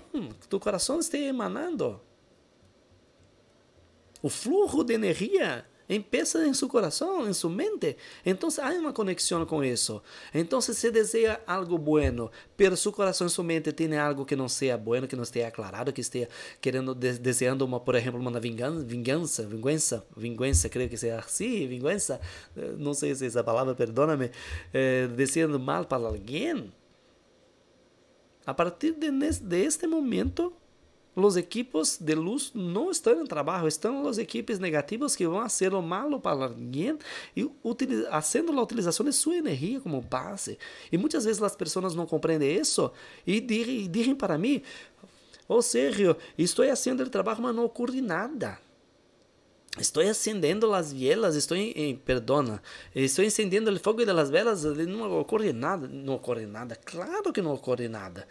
tu 0.48 0.60
coração 0.60 1.00
esteja 1.00 1.26
emanando. 1.26 2.00
O 4.22 4.30
fluxo 4.30 4.84
de 4.84 4.94
energia 4.94 5.66
Empieza 5.90 6.46
en 6.46 6.54
su 6.54 6.68
corazón, 6.68 7.26
en 7.26 7.34
su 7.34 7.50
mente. 7.50 7.98
Entonces 8.24 8.64
hay 8.64 8.78
una 8.78 8.94
conexión 8.94 9.44
con 9.48 9.64
eso. 9.64 10.04
Entonces 10.32 10.78
se 10.78 10.92
desea 10.92 11.42
algo 11.48 11.80
bueno, 11.80 12.30
pero 12.56 12.76
su 12.76 12.92
corazón, 12.92 13.28
su 13.28 13.44
mente 13.44 13.74
tiene 13.74 13.98
algo 13.98 14.24
que 14.24 14.36
no 14.36 14.48
sea 14.48 14.78
bueno, 14.78 15.08
que 15.08 15.16
no 15.16 15.24
esté 15.24 15.44
aclarado, 15.44 15.92
que 15.92 16.02
esté 16.02 16.30
queriendo, 16.62 16.94
deseando, 16.94 17.66
uma, 17.66 17.84
por 17.84 17.96
ejemplo, 17.96 18.22
una 18.22 18.40
vinganza, 18.40 18.86
vinganza, 18.86 19.44
vingança, 19.48 20.04
vingança, 20.16 20.70
creo 20.70 20.88
que 20.88 20.98
sea 20.98 21.18
así, 21.18 21.66
vingança, 21.66 22.22
eh, 22.56 22.76
no 22.78 22.94
sé 22.94 23.16
si 23.16 23.26
esa 23.26 23.44
palabra, 23.44 23.76
perdóname, 23.76 24.30
eh, 24.72 25.10
deseando 25.18 25.58
mal 25.58 25.88
para 25.88 26.08
alguien. 26.08 26.72
A 28.46 28.56
partir 28.56 28.96
de, 28.96 29.10
de 29.12 29.66
este 29.66 29.88
momento, 29.88 30.54
los 31.20 31.36
equipos 31.36 31.98
de 32.00 32.16
luz 32.16 32.52
não 32.54 32.90
estão 32.90 33.22
em 33.22 33.26
trabalho, 33.26 33.68
estão 33.68 34.04
os 34.04 34.18
equipos 34.18 34.60
negativos 34.60 35.16
que 35.16 35.28
vão 35.28 35.42
fazer 35.42 35.74
o 35.74 35.82
malo 35.82 36.20
para 36.20 36.46
alguém 36.46 36.98
e 37.36 37.50
fazendo 38.12 38.58
a 38.58 38.64
utilização 38.64 39.06
de 39.06 39.14
sua 39.14 39.36
energia 39.36 39.80
como 39.80 40.02
base. 40.02 40.58
E 40.92 40.98
muitas 40.98 41.26
vezes 41.26 41.42
as 41.42 41.56
pessoas 41.56 41.94
não 41.94 42.06
compreendem 42.06 42.58
isso 42.58 42.92
e 43.26 43.40
dizem 43.42 44.16
para 44.16 44.38
mim: 44.38 44.62
"Oh, 45.48 45.62
Sérgio, 45.62 46.16
estou 46.38 46.66
fazendo 46.66 47.04
o 47.04 47.10
trabalho, 47.10 47.42
mas 47.42 47.56
não 47.56 47.66
ocorre 47.66 48.02
nada." 48.02 48.58
Estou 49.78 50.02
acendendo 50.04 50.74
as 50.74 50.92
velas, 50.92 51.36
estou, 51.36 51.56
eh, 51.56 51.96
perdona, 52.04 52.62
estou 52.94 53.24
acendendo 53.24 53.72
o 53.72 53.80
fogo 53.80 54.04
das 54.04 54.30
velas, 54.30 54.64
não 54.64 55.20
ocorre 55.20 55.54
nada, 55.54 55.88
não 55.88 56.16
ocorre 56.16 56.48
nada, 56.48 56.76
claro 56.76 57.32
que 57.32 57.42
não 57.42 57.54
ocorre 57.54 57.88
nada 57.88 58.28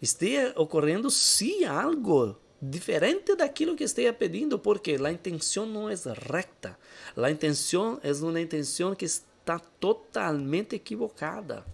esteja 0.00 0.52
ocorrendo 0.56 1.10
sim 1.10 1.64
algo 1.64 2.36
diferente 2.60 3.36
daquilo 3.36 3.76
que 3.76 3.84
esteja 3.84 4.12
pedindo, 4.12 4.58
porque 4.58 4.96
a 5.02 5.12
intenção 5.12 5.64
não 5.66 5.88
é 5.88 5.94
recta. 6.30 6.76
A 7.16 7.30
intenção 7.30 8.00
é 8.02 8.12
uma 8.12 8.40
intenção 8.40 8.94
que 8.94 9.04
está 9.04 9.58
totalmente 9.58 10.74
equivocada. 10.76 11.64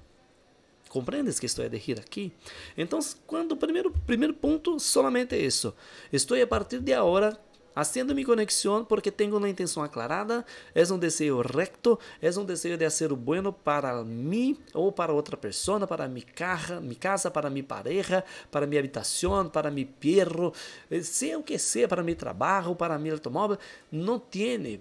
Compreendes 0.89 1.41
que 1.41 1.47
estou 1.47 1.65
a 1.65 1.69
dizer 1.69 1.99
aqui? 1.99 2.33
Então, 2.77 3.01
quando 3.27 3.53
o 3.53 3.57
primeiro, 3.57 3.91
primeiro 4.07 4.33
ponto, 4.33 4.79
solamente 4.79 5.35
isso. 5.37 5.75
Estou 6.13 6.41
a 6.41 6.47
partir 6.47 6.79
de 6.79 6.93
agora 6.93 7.37
Haciendo 7.75 8.15
mi 8.15 8.25
conexión 8.25 8.87
porque 8.87 9.11
tengo 9.11 9.37
una 9.37 9.49
intención 9.49 9.85
aclarada, 9.85 10.47
es 10.75 10.91
un 10.91 11.01
deseo 11.01 11.43
recto, 11.43 11.99
es 12.21 12.37
un 12.37 12.47
deseo 12.47 12.79
de 12.79 12.87
hacer 12.87 13.13
bueno 13.13 13.57
para 13.57 14.05
mí 14.05 14.59
o 14.73 14.95
para 14.95 15.13
otra 15.13 15.41
persona, 15.41 15.87
para 15.87 16.07
mi 16.07 16.23
casa, 16.23 16.81
mi 16.81 16.95
casa, 16.95 17.33
para 17.33 17.51
mi 17.51 17.63
pareja, 17.63 18.25
para 18.51 18.67
mi 18.67 18.77
habitación, 18.77 19.51
para 19.51 19.71
mi 19.71 19.85
perro, 19.85 20.53
eh, 20.89 21.03
sea 21.03 21.39
o 21.39 21.45
que 21.45 21.59
sea, 21.59 21.89
para 21.89 22.03
mi 22.03 22.15
trabajo, 22.15 22.77
para 22.77 22.97
mi 22.99 23.11
automóvil, 23.11 23.59
no 23.91 24.21
tiene. 24.23 24.81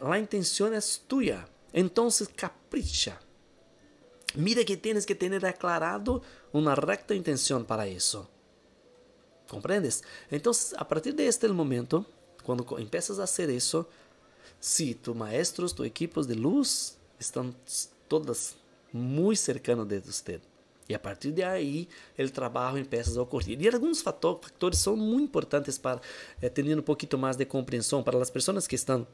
La 0.00 0.18
intención 0.18 0.74
es 0.74 1.02
tuya. 1.06 1.46
Entonces 1.72 2.28
capricha. 2.34 3.20
Mira 4.34 4.64
que 4.64 4.76
tienes 4.76 5.06
que 5.06 5.14
tener 5.14 5.44
aclarado 5.46 6.22
una 6.52 6.74
recta 6.74 7.14
intención 7.14 7.64
para 7.64 7.86
eso. 7.86 8.28
¿Comprendes? 9.48 10.04
Entonces, 10.30 10.74
a 10.78 10.86
partir 10.86 11.14
de 11.14 11.26
este 11.26 11.48
momento, 11.48 12.04
cuando 12.44 12.78
empiezas 12.78 13.18
a 13.18 13.24
hacer 13.24 13.50
eso, 13.50 13.88
si 14.60 14.94
tus 14.94 15.16
maestros, 15.16 15.74
tus 15.74 15.86
equipos 15.86 16.28
de 16.28 16.34
luz 16.34 16.96
están 17.18 17.54
todas 18.08 18.56
muy 18.92 19.36
cercanos 19.36 19.88
de 19.88 19.98
usted. 19.98 20.40
E 20.88 20.94
a 20.94 20.98
partir 20.98 21.32
de 21.32 21.44
aí, 21.44 21.86
o 22.18 22.30
trabalho 22.30 22.82
começa 22.84 23.18
a 23.18 23.22
ocorrer. 23.22 23.60
E 23.60 23.68
alguns 23.68 24.00
fatores 24.00 24.78
são 24.78 24.96
muito 24.96 25.24
importantes 25.24 25.76
para 25.76 26.00
eh, 26.40 26.48
ter 26.48 26.64
um 26.76 26.82
pouquinho 26.82 27.20
mais 27.20 27.36
de 27.36 27.44
compreensão 27.44 28.02
para 28.02 28.20
as 28.20 28.30
pessoas 28.30 28.66
que 28.66 28.74
estão 28.74 29.06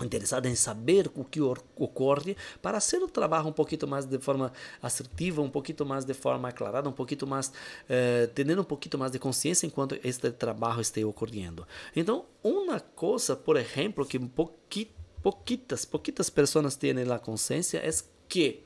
interessada 0.00 0.48
em 0.48 0.54
saber 0.54 1.10
o 1.14 1.24
que 1.24 1.40
ocorre 1.40 2.36
para 2.62 2.80
fazer 2.80 3.02
o 3.02 3.08
trabalho 3.08 3.48
um 3.48 3.52
pouquinho 3.52 3.86
mais 3.86 4.06
de 4.06 4.18
forma 4.18 4.52
assertiva, 4.80 5.42
um 5.42 5.50
pouquinho 5.50 5.86
mais 5.86 6.04
de 6.04 6.14
forma 6.14 6.48
aclarada, 6.48 6.88
um 6.88 6.92
pouquinho 6.92 7.26
mais, 7.26 7.52
eh, 7.88 8.28
tendo 8.34 8.60
um 8.60 8.64
pouquinho 8.64 8.98
mais 8.98 9.12
de 9.12 9.18
consciência 9.18 9.66
enquanto 9.66 9.98
este 10.02 10.30
trabalho 10.30 10.80
esteja 10.80 11.06
ocorrendo. 11.06 11.66
Então, 11.94 12.24
uma 12.42 12.80
coisa, 12.80 13.36
por 13.36 13.56
exemplo, 13.56 14.06
que 14.06 14.18
pouquitas, 15.22 15.84
pouquitas 15.84 16.30
pessoas 16.30 16.74
têm 16.74 16.92
a 16.98 17.18
consciência 17.18 17.78
é 17.78 17.90
que 18.28 18.62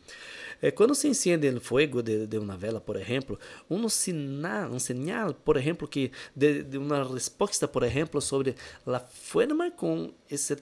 eh, 0.63 0.71
quando 0.71 0.95
se 0.95 1.09
enciende 1.09 1.49
o 1.49 1.61
fogo 1.61 2.03
de, 2.03 2.27
de, 2.27 2.39
uma 2.39 2.57
vela, 2.57 2.81
por 2.81 2.97
exemplo, 2.97 3.39
um 3.69 3.89
sinal, 3.89 4.71
um 4.71 4.79
sinal, 4.79 5.35
por 5.35 5.57
exemplo, 5.57 5.89
que 5.89 6.13
de, 6.35 6.63
de 6.63 6.79
uma 6.79 7.03
resposta, 7.03 7.67
por 7.67 7.83
exemplo, 7.83 8.21
sobre 8.21 8.55
a 8.87 9.01
forma 9.01 9.71
com 9.71 10.13
esse 10.31 10.57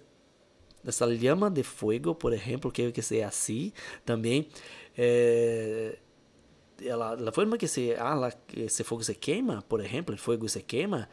essa 0.87 1.07
llama 1.07 1.51
de 1.51 1.62
fuego, 1.62 2.14
por 2.14 2.33
exemplo, 2.33 2.70
que 2.70 2.92
que 2.92 3.03
seja 3.03 3.29
assim 3.29 3.73
também. 4.05 4.49
É, 4.97 5.99
ela, 6.83 7.14
a 7.14 7.33
forma 7.33 7.57
que 7.57 7.68
se, 7.68 7.94
ah, 7.94 8.14
la, 8.14 8.33
esse 8.57 8.85
se 8.85 9.14
queima, 9.14 9.62
por 9.62 9.81
exemplo, 9.81 10.14
o 10.14 10.18
fogo 10.18 10.49
se 10.49 10.62
queima, 10.62 11.09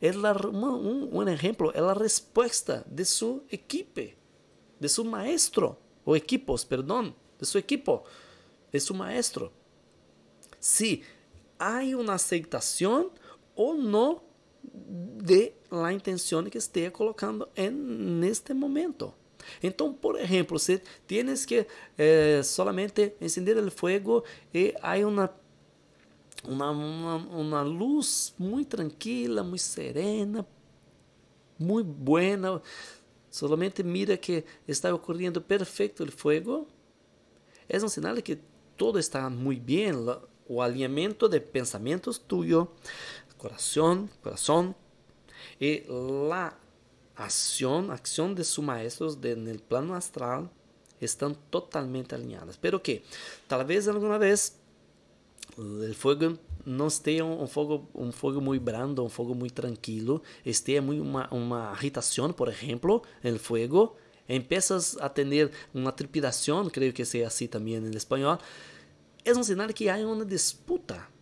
é 0.00 0.10
um, 0.12 1.16
um 1.16 1.28
exemplo, 1.28 1.72
é 1.74 1.80
a 1.80 1.92
resposta 1.92 2.84
de 2.86 3.04
sua 3.04 3.42
equipe, 3.50 4.16
de 4.78 4.88
seu 4.88 5.04
maestro, 5.04 5.76
ou 6.04 6.14
equipos, 6.16 6.64
perdão, 6.64 7.14
de 7.38 7.46
seu 7.46 7.58
equipo, 7.58 8.04
de 8.70 8.78
seu 8.78 8.94
maestro. 8.94 9.50
Se 10.60 11.02
há 11.58 11.80
uma 11.96 12.14
aceitação 12.14 13.10
ou 13.54 13.74
não 13.74 14.20
de 14.72 15.54
la 15.70 15.92
intenção 15.92 16.44
que 16.44 16.58
esteja 16.58 16.90
colocando 16.90 17.48
en 17.54 18.22
este 18.24 18.54
momento. 18.54 19.14
Então, 19.62 19.92
por 19.92 20.18
exemplo, 20.18 20.58
se 20.58 20.82
tienes 21.06 21.46
que 21.46 21.66
eh, 21.96 22.42
solamente 22.42 23.14
encender 23.20 23.56
o 23.58 23.70
fogo 23.70 24.24
e 24.52 24.74
há 24.82 24.96
uma 25.06 25.30
uma, 26.44 26.70
uma, 26.70 27.62
luz 27.62 28.34
muito 28.38 28.76
tranquila, 28.76 29.42
muito 29.42 29.62
serena, 29.62 30.46
muito 31.58 31.88
buena. 31.90 32.62
Solamente 33.30 33.82
mira 33.82 34.16
que 34.16 34.44
está 34.66 34.94
ocorrendo 34.94 35.40
perfeito 35.40 36.04
o 36.04 36.12
fogo. 36.12 36.66
É 37.68 37.76
um 37.78 37.88
sinal 37.88 38.14
de 38.14 38.22
que 38.22 38.38
todo 38.76 38.98
está 38.98 39.28
muito 39.28 39.62
bem. 39.62 39.92
O 40.48 40.62
alinhamento 40.62 41.28
de 41.28 41.40
pensamentos 41.40 42.18
tuyo, 42.18 42.68
corazón, 43.46 44.10
corazón 44.22 44.74
y 45.60 45.82
la 46.28 46.58
acción, 47.14 47.90
acción 47.90 48.34
de 48.34 48.42
sus 48.42 48.64
maestros 48.64 49.20
de, 49.20 49.32
en 49.32 49.46
el 49.46 49.60
plano 49.60 49.94
astral 49.94 50.50
están 51.00 51.36
totalmente 51.50 52.14
alineadas. 52.14 52.56
Pero 52.56 52.82
que 52.82 53.04
tal 53.46 53.64
vez 53.64 53.86
alguna 53.86 54.18
vez 54.18 54.58
el 55.58 55.94
fuego 55.94 56.38
não 56.64 56.88
esteja 56.88 57.24
um 57.24 57.46
fogo 57.46 57.88
um 57.94 58.10
fogo 58.10 58.40
muito 58.40 58.62
brando, 58.62 59.04
um 59.04 59.08
fogo 59.08 59.34
muito 59.34 59.54
tranquilo, 59.54 60.22
esteja 60.44 60.82
muito 60.82 61.02
uma, 61.02 61.28
uma 61.32 61.70
agitação, 61.70 62.32
por 62.32 62.48
exemplo, 62.48 63.02
no 63.22 63.38
fogo, 63.38 63.96
empiezas 64.28 64.96
a 64.98 65.08
ter 65.08 65.52
uma 65.72 65.92
trepidação, 65.92 66.68
creio 66.68 66.92
que 66.92 67.04
seja 67.04 67.28
assim 67.28 67.46
também 67.46 67.76
em 67.76 67.96
espanhol, 67.96 68.38
é 69.24 69.32
um 69.32 69.42
sinal 69.44 69.68
que 69.68 69.88
há 69.88 69.96
uma 69.98 70.24
disputa 70.24 71.15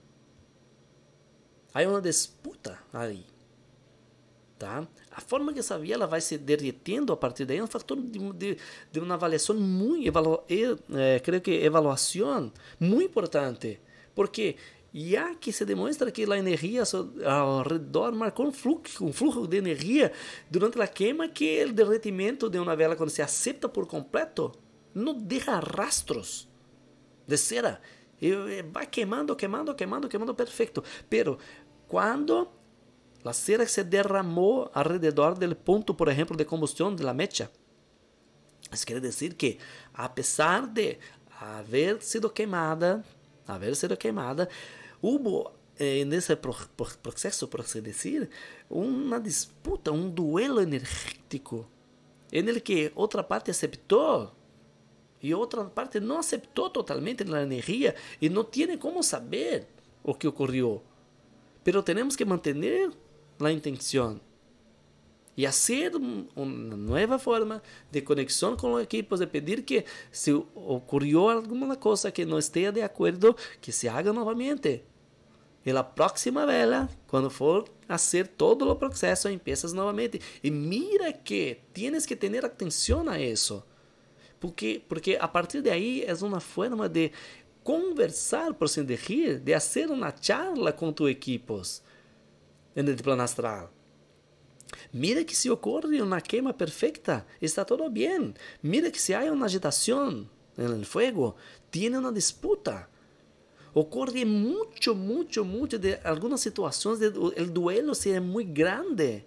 Há 1.75 1.83
uma 1.89 2.01
disputa 2.01 2.79
aí. 2.93 3.27
Tá? 4.57 4.87
A 5.11 5.21
forma 5.21 5.53
que 5.53 5.59
essa 5.59 5.77
viela 5.77 6.07
vai 6.07 6.21
se 6.21 6.39
derretendo 6.39 7.13
a 7.13 7.17
partir 7.17 7.45
daí 7.45 7.59
é 7.59 7.63
um 7.63 7.67
fator 7.67 8.01
de, 8.01 8.19
de, 8.33 8.57
de 8.93 9.01
uma 9.01 9.15
avaliação 9.15 9.57
muito, 9.57 10.07
evalu, 10.07 10.43
é, 10.49 11.19
creio 11.19 11.43
que 11.43 11.67
avaliação 11.67 12.53
muito 12.79 13.11
importante, 13.11 13.81
porque 14.15 14.55
já 14.95 15.35
que 15.35 15.53
se 15.53 15.65
demonstra 15.65 16.13
que 16.13 16.23
a 16.23 16.39
energia 16.39 16.85
ao 17.27 17.63
redor 17.63 18.13
marcou 18.13 18.47
um 18.47 18.53
fluxo, 18.53 19.05
um 19.05 19.13
fluxo 19.13 19.45
de 19.49 19.57
energia 19.57 20.13
durante 20.49 20.81
a 20.81 20.87
queima 20.87 21.27
que 21.27 21.65
o 21.65 21.73
derretimento 21.73 22.49
de 22.49 22.61
uma 22.61 22.77
vela 22.77 22.95
quando 22.95 23.11
se 23.11 23.21
aceita 23.21 23.69
por 23.69 23.87
completo 23.89 24.53
não 24.95 25.13
deixa 25.13 25.59
rastros 25.59 26.49
de 27.27 27.37
cera. 27.37 27.81
E 28.23 28.63
vai 28.63 28.87
queimando, 28.87 29.35
queimando, 29.35 29.75
queimando, 29.75 30.09
queimando, 30.09 30.35
perfeito. 30.35 30.83
Pero 31.11 31.39
quando 31.95 32.49
a 33.25 33.33
cera 33.33 33.65
se 33.69 33.85
derramou 33.85 34.69
alrededor 34.75 35.39
do 35.39 35.55
ponto, 35.55 35.95
por 35.95 36.09
exemplo, 36.09 36.37
de 36.37 36.45
combustão 36.45 36.93
da 36.93 37.15
mecha. 37.15 37.49
Isso 38.73 38.85
quer 38.85 39.01
dizer 39.01 39.35
que, 39.35 39.59
a 39.95 40.09
pesar 40.09 40.67
de 40.67 40.99
haver 41.41 42.03
sido 42.03 42.29
queimada, 42.29 43.05
haver 43.47 43.77
sido 43.77 43.97
queimada, 43.97 44.49
houve 45.01 45.49
eh, 45.79 46.05
nesse 46.05 46.35
processo, 46.35 47.47
por 47.47 47.61
assim 47.61 47.81
dizer, 47.81 48.29
uma 48.69 49.21
disputa, 49.21 49.93
um 49.93 50.11
duelo 50.11 50.61
energético, 50.61 51.65
em 52.33 52.59
que 52.59 52.91
outra 52.97 53.23
parte 53.23 53.53
aceitou 53.53 54.33
e 55.23 55.33
outra 55.33 55.65
parte 55.67 56.01
não 56.01 56.19
aceitou 56.19 56.69
totalmente 56.69 57.23
a 57.23 57.43
energia 57.43 57.95
e 58.21 58.29
não 58.29 58.43
tem 58.43 58.77
como 58.77 59.01
saber 59.01 59.69
o 60.03 60.13
que 60.13 60.27
ocorreu. 60.27 60.83
Pero 61.65 61.83
tenemos 61.83 62.17
que 62.17 62.25
mantener 62.25 62.91
la 63.39 63.51
intención. 63.51 64.21
y 65.37 65.47
hacer 65.47 65.97
una 65.97 66.77
nueva 66.77 67.19
forma 67.19 67.63
de 67.91 68.05
conexión 68.05 68.57
con 68.57 68.71
los 68.73 68.83
equipos, 68.83 69.19
de 69.19 69.27
pedir 69.27 69.65
que 69.65 69.85
si 70.11 70.31
ocurrió 70.31 71.31
alguna 71.31 71.79
cosa 71.79 72.13
que 72.13 72.25
no 72.25 72.39
esté 72.39 72.71
de 72.71 72.85
acuerdo, 72.85 73.37
que 73.61 73.73
se 73.73 73.89
haga 73.89 74.13
nuevamente. 74.13 74.85
E 75.67 75.73
na 75.73 75.83
próxima 75.83 76.45
vela, 76.45 76.91
quando 77.07 77.31
for 77.31 77.65
fazer 77.89 78.29
todo 78.29 78.69
o 78.69 78.77
processo, 78.77 79.31
empiezas 79.31 79.73
novamente. 79.73 80.21
E 80.43 80.51
mira 80.51 81.11
que 81.11 81.59
tienes 81.73 82.05
que 82.05 82.15
ter 82.15 82.45
atenção 82.45 83.09
a 83.09 83.19
isso. 83.19 83.65
Porque, 84.39 84.83
porque 84.87 85.17
a 85.19 85.27
partir 85.27 85.63
de 85.63 85.71
aí 85.71 86.05
é 86.07 86.13
uma 86.23 86.39
forma 86.39 86.87
de 86.87 87.13
conversar, 87.65 88.53
por 88.55 88.67
assim 88.67 88.85
dizer, 88.85 89.41
de 89.41 89.53
fazer 89.55 89.91
uma 89.91 90.15
charla 90.21 90.73
com 90.73 90.93
tu 90.93 91.09
equipos 91.09 91.83
en 92.77 92.87
el 92.87 92.97
plano 92.97 93.23
astral. 93.23 93.71
Mira 94.93 95.25
que 95.25 95.35
se 95.35 95.51
ocorre 95.51 96.01
uma 96.01 96.21
queima 96.21 96.53
perfeita, 96.53 97.27
está 97.41 97.65
todo 97.65 97.89
bem. 97.91 98.35
Mira 98.63 98.91
que 98.91 99.01
se 99.01 99.15
há 99.15 99.33
uma 99.33 99.47
agitação 99.47 100.29
no 100.57 100.85
fogo, 100.85 101.37
tiene 101.71 101.97
uma 101.97 102.13
disputa. 102.13 102.89
Ocorre 103.73 104.25
mucho, 104.25 104.95
mucho, 104.95 105.45
mucho 105.45 105.79
de 105.79 105.99
algunas 106.05 106.41
situaciones, 106.41 107.01
de, 107.01 107.07
el 107.37 107.51
duelo 107.51 107.93
se 107.95 108.13
é 108.13 108.21
muito 108.21 108.53
grande, 108.53 109.25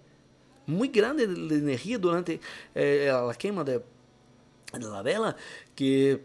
muito 0.66 0.94
grande 0.94 1.26
de 1.26 1.54
energia 1.54 1.98
durante 1.98 2.40
eh, 2.74 3.10
a 3.10 3.34
queima 3.34 3.62
de, 3.62 3.78
de 4.72 4.86
la 4.86 5.02
vela, 5.02 5.36
que 5.74 6.20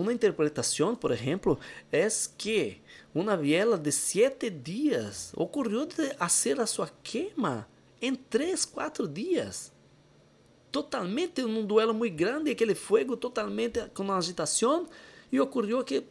uma 0.00 0.12
interpretação, 0.12 0.94
por 0.94 1.10
exemplo, 1.10 1.58
é 1.90 2.06
que 2.36 2.78
uma 3.14 3.36
vela 3.36 3.78
de 3.78 3.90
sete 3.90 4.50
dias 4.50 5.32
ocorreu 5.34 5.86
de 5.86 6.14
fazer 6.14 6.60
a 6.60 6.66
sua 6.66 6.90
queima 7.02 7.66
em 8.00 8.14
três, 8.14 8.64
quatro 8.64 9.08
dias. 9.08 9.72
Totalmente 10.70 11.42
um 11.42 11.64
duelo 11.64 11.94
muito 11.94 12.14
grande, 12.14 12.50
aquele 12.50 12.74
fogo 12.74 13.16
totalmente 13.16 13.80
com 13.94 14.12
agitação, 14.12 14.86
e 15.32 15.40
ocorreu 15.40 15.82
que 15.82 16.04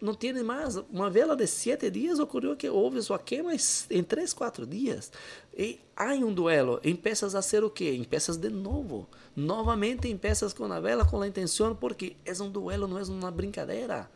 não 0.00 0.14
tem 0.14 0.32
mais. 0.42 0.76
Uma 0.76 1.10
vela 1.10 1.36
de 1.36 1.46
sete 1.46 1.90
dias 1.90 2.18
ocorreu 2.18 2.56
que 2.56 2.68
houve 2.68 3.02
sua 3.02 3.18
queima 3.18 3.52
em 3.90 4.02
três, 4.02 4.32
quatro 4.32 4.66
dias. 4.66 5.10
E 5.56 5.80
há 5.96 6.12
um 6.14 6.32
duelo. 6.32 6.80
Empiezas 6.84 7.34
a 7.34 7.42
ser 7.42 7.64
o 7.64 7.70
quê? 7.70 7.94
Empiezas 7.94 8.36
de 8.36 8.48
novo. 8.48 9.08
Novamente 9.34 10.08
empiezas 10.08 10.52
com 10.52 10.64
a 10.72 10.80
vela 10.80 11.04
com 11.04 11.20
a 11.20 11.26
intenção, 11.26 11.74
porque 11.74 12.16
é 12.24 12.32
um 12.42 12.50
duelo, 12.50 12.86
não 12.86 12.98
é 12.98 13.02
uma 13.02 13.30
brincadeira. 13.30 14.10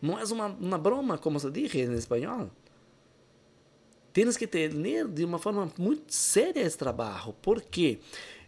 Não 0.00 0.18
é 0.18 0.24
uma, 0.24 0.46
uma 0.46 0.78
broma, 0.78 1.18
como 1.18 1.38
se 1.40 1.50
diz 1.50 1.74
em 1.74 1.92
espanhol. 1.94 2.50
Tienes 4.12 4.36
que 4.36 4.46
ter 4.46 4.72
de 5.08 5.24
uma 5.24 5.38
forma 5.38 5.70
muito 5.78 6.12
séria 6.12 6.60
esse 6.60 6.78
trabalho, 6.78 7.34
porque 7.42 8.00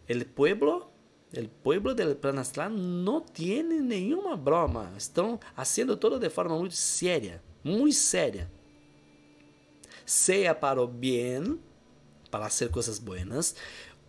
o 0.09 0.25
pueblo 0.33 0.90
El 1.33 1.47
pueblo 1.47 1.95
del 1.95 2.17
Planastral 2.17 2.73
no 3.03 3.21
tiene 3.21 3.79
nenhuma 3.79 4.35
broma. 4.35 4.91
Estão 4.97 5.39
fazendo 5.55 5.95
todo 5.95 6.19
de 6.19 6.29
forma 6.29 6.57
muito 6.57 6.75
séria, 6.75 7.41
muito 7.63 7.95
séria. 7.95 8.51
Seja 10.05 10.53
para 10.53 10.81
o 10.81 10.87
bem, 10.87 11.57
para 12.29 12.49
fazer 12.49 12.69
coisas 12.69 12.99
buenas, 12.99 13.55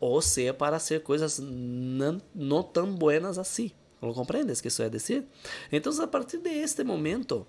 ou 0.01 0.21
seja 0.21 0.53
para 0.53 0.81
fazer 0.81 1.03
coisas 1.05 1.39
não, 1.39 2.21
não 2.35 2.63
tão 2.63 2.93
buenas 2.93 3.39
assim. 3.39 3.71
¿Lo 4.01 4.13
comprendes 4.13 4.61
que 4.61 4.67
isso 4.67 4.83
é 4.83 4.89
dizer? 4.89 5.25
Então, 5.71 5.93
a 6.03 6.09
partir 6.09 6.39
de 6.39 6.51
este 6.51 6.83
momento, 6.83 7.47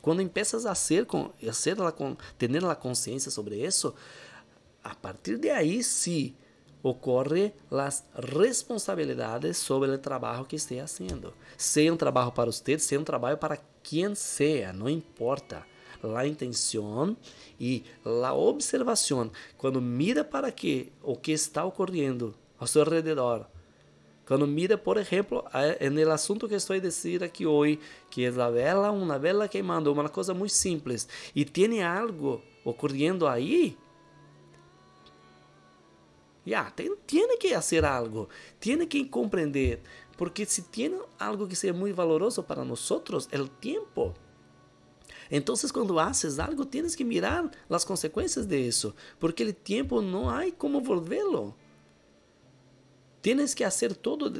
quando 0.00 0.22
empiezas 0.22 0.64
a 0.64 0.72
ser, 0.76 1.06
com, 1.06 1.32
a 1.44 1.52
ser 1.52 1.76
la, 1.76 1.90
con, 1.90 2.16
la 2.40 2.76
consciência 2.76 3.32
sobre 3.32 3.66
isso, 3.66 3.92
a 4.84 4.94
partir 4.94 5.38
de 5.38 5.50
aí, 5.50 5.82
sim, 5.82 6.36
ocorre 6.82 7.52
as 7.70 8.04
responsabilidades 8.36 9.56
sobre 9.56 9.90
o 9.90 9.98
trabalho 9.98 10.44
que 10.44 10.56
esteja 10.56 10.86
fazendo. 10.86 11.32
Seja 11.56 11.92
um 11.92 11.96
trabalho 11.96 12.32
para 12.32 12.50
você, 12.50 12.78
seja 12.78 13.00
um 13.00 13.04
trabalho 13.04 13.36
para 13.36 13.58
quem 13.82 14.14
seja, 14.14 14.72
não 14.72 14.88
importa. 14.88 15.66
A 16.14 16.26
intenção 16.26 17.16
e 17.58 17.82
a 18.22 18.32
observação, 18.32 19.32
quando 19.56 19.80
mira 19.80 20.22
para 20.22 20.52
que 20.52 20.92
o 21.02 21.16
que 21.16 21.32
está 21.32 21.64
ocorrendo 21.64 22.34
ao 22.56 22.68
seu 22.68 22.84
redor, 22.84 23.46
quando 24.24 24.46
mira, 24.46 24.78
por 24.78 24.96
exemplo, 24.96 25.42
no 25.90 26.12
assunto 26.12 26.46
que 26.46 26.54
estou 26.54 26.76
a 26.76 26.78
dizer 26.78 27.24
aqui 27.24 27.46
hoje, 27.46 27.80
que 28.10 28.24
é 28.24 28.28
a 28.28 28.50
vela, 28.50 28.92
uma 28.92 29.18
vela 29.18 29.48
queimando, 29.48 29.90
uma 29.90 30.08
coisa 30.08 30.34
muito 30.34 30.52
simples, 30.52 31.08
e 31.34 31.44
tem 31.44 31.82
algo 31.82 32.42
ocorrendo 32.62 33.26
aí, 33.26 33.76
Ya, 36.48 36.74
tiene 36.74 37.36
que 37.38 37.54
hacer 37.54 37.84
algo, 37.84 38.30
tiene 38.58 38.88
que 38.88 39.10
comprender, 39.10 39.82
porque 40.16 40.46
si 40.46 40.62
tiene 40.62 40.96
algo 41.18 41.46
que 41.46 41.54
sea 41.54 41.74
muy 41.74 41.92
valoroso 41.92 42.46
para 42.46 42.64
nosotros, 42.64 43.28
el 43.30 43.50
tiempo. 43.50 44.14
Entonces 45.28 45.70
cuando 45.70 46.00
haces 46.00 46.38
algo 46.38 46.66
tienes 46.66 46.96
que 46.96 47.04
mirar 47.04 47.50
las 47.68 47.84
consecuencias 47.84 48.48
de 48.48 48.66
eso, 48.66 48.94
porque 49.18 49.42
el 49.42 49.54
tiempo 49.54 50.00
no 50.00 50.30
hay 50.30 50.52
como 50.52 50.80
volverlo. 50.80 51.54
Tienes 53.20 53.54
que 53.54 53.66
hacer 53.66 53.94
todo 53.94 54.32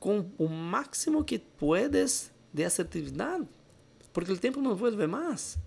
con 0.00 0.34
o 0.38 0.48
máximo 0.48 1.24
que 1.24 1.38
puedes 1.38 2.32
de 2.52 2.64
asertividad, 2.64 3.38
porque 4.12 4.32
el 4.32 4.40
tiempo 4.40 4.60
no 4.60 4.74
vuelve 4.74 5.06
más. 5.06 5.58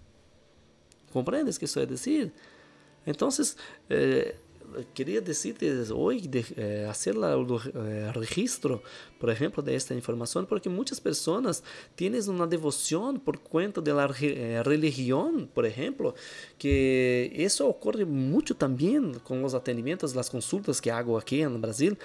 ¿Comprendes 1.14 1.58
que 1.58 1.64
eso 1.64 1.82
es 1.82 1.88
decir? 1.88 2.34
Entonces, 3.06 3.56
eh, 3.88 4.38
queria 4.94 5.22
decirte 5.22 5.72
hoje 5.92 6.28
de 6.28 6.46
eh, 6.58 6.88
hacer 6.90 7.16
la, 7.16 7.34
el 7.34 7.46
eh, 7.76 8.12
registro, 8.14 8.82
por 9.20 9.30
ejemplo, 9.30 9.62
de 9.64 9.76
esta 9.76 9.94
información, 9.94 10.46
porque 10.46 10.70
muchas 10.70 11.00
personas 11.00 11.64
tienen 11.96 12.28
una 12.30 12.48
devoción 12.48 13.20
por 13.20 13.40
cuenta 13.40 13.82
de 13.82 13.94
la 13.94 14.14
eh, 14.22 14.62
religión, 14.64 15.50
por 15.54 15.66
ejemplo, 15.66 16.16
que 16.58 17.32
eso 17.36 17.68
ocurre 17.68 18.06
mucho 18.06 18.56
también 18.56 19.20
con 19.20 19.42
los 19.42 19.54
atendimientos, 19.54 20.16
las 20.16 20.30
consultas 20.30 20.82
que 20.82 20.92
hago 20.92 21.18
aquí 21.18 21.42
en 21.42 21.62
Brasil. 21.62 21.98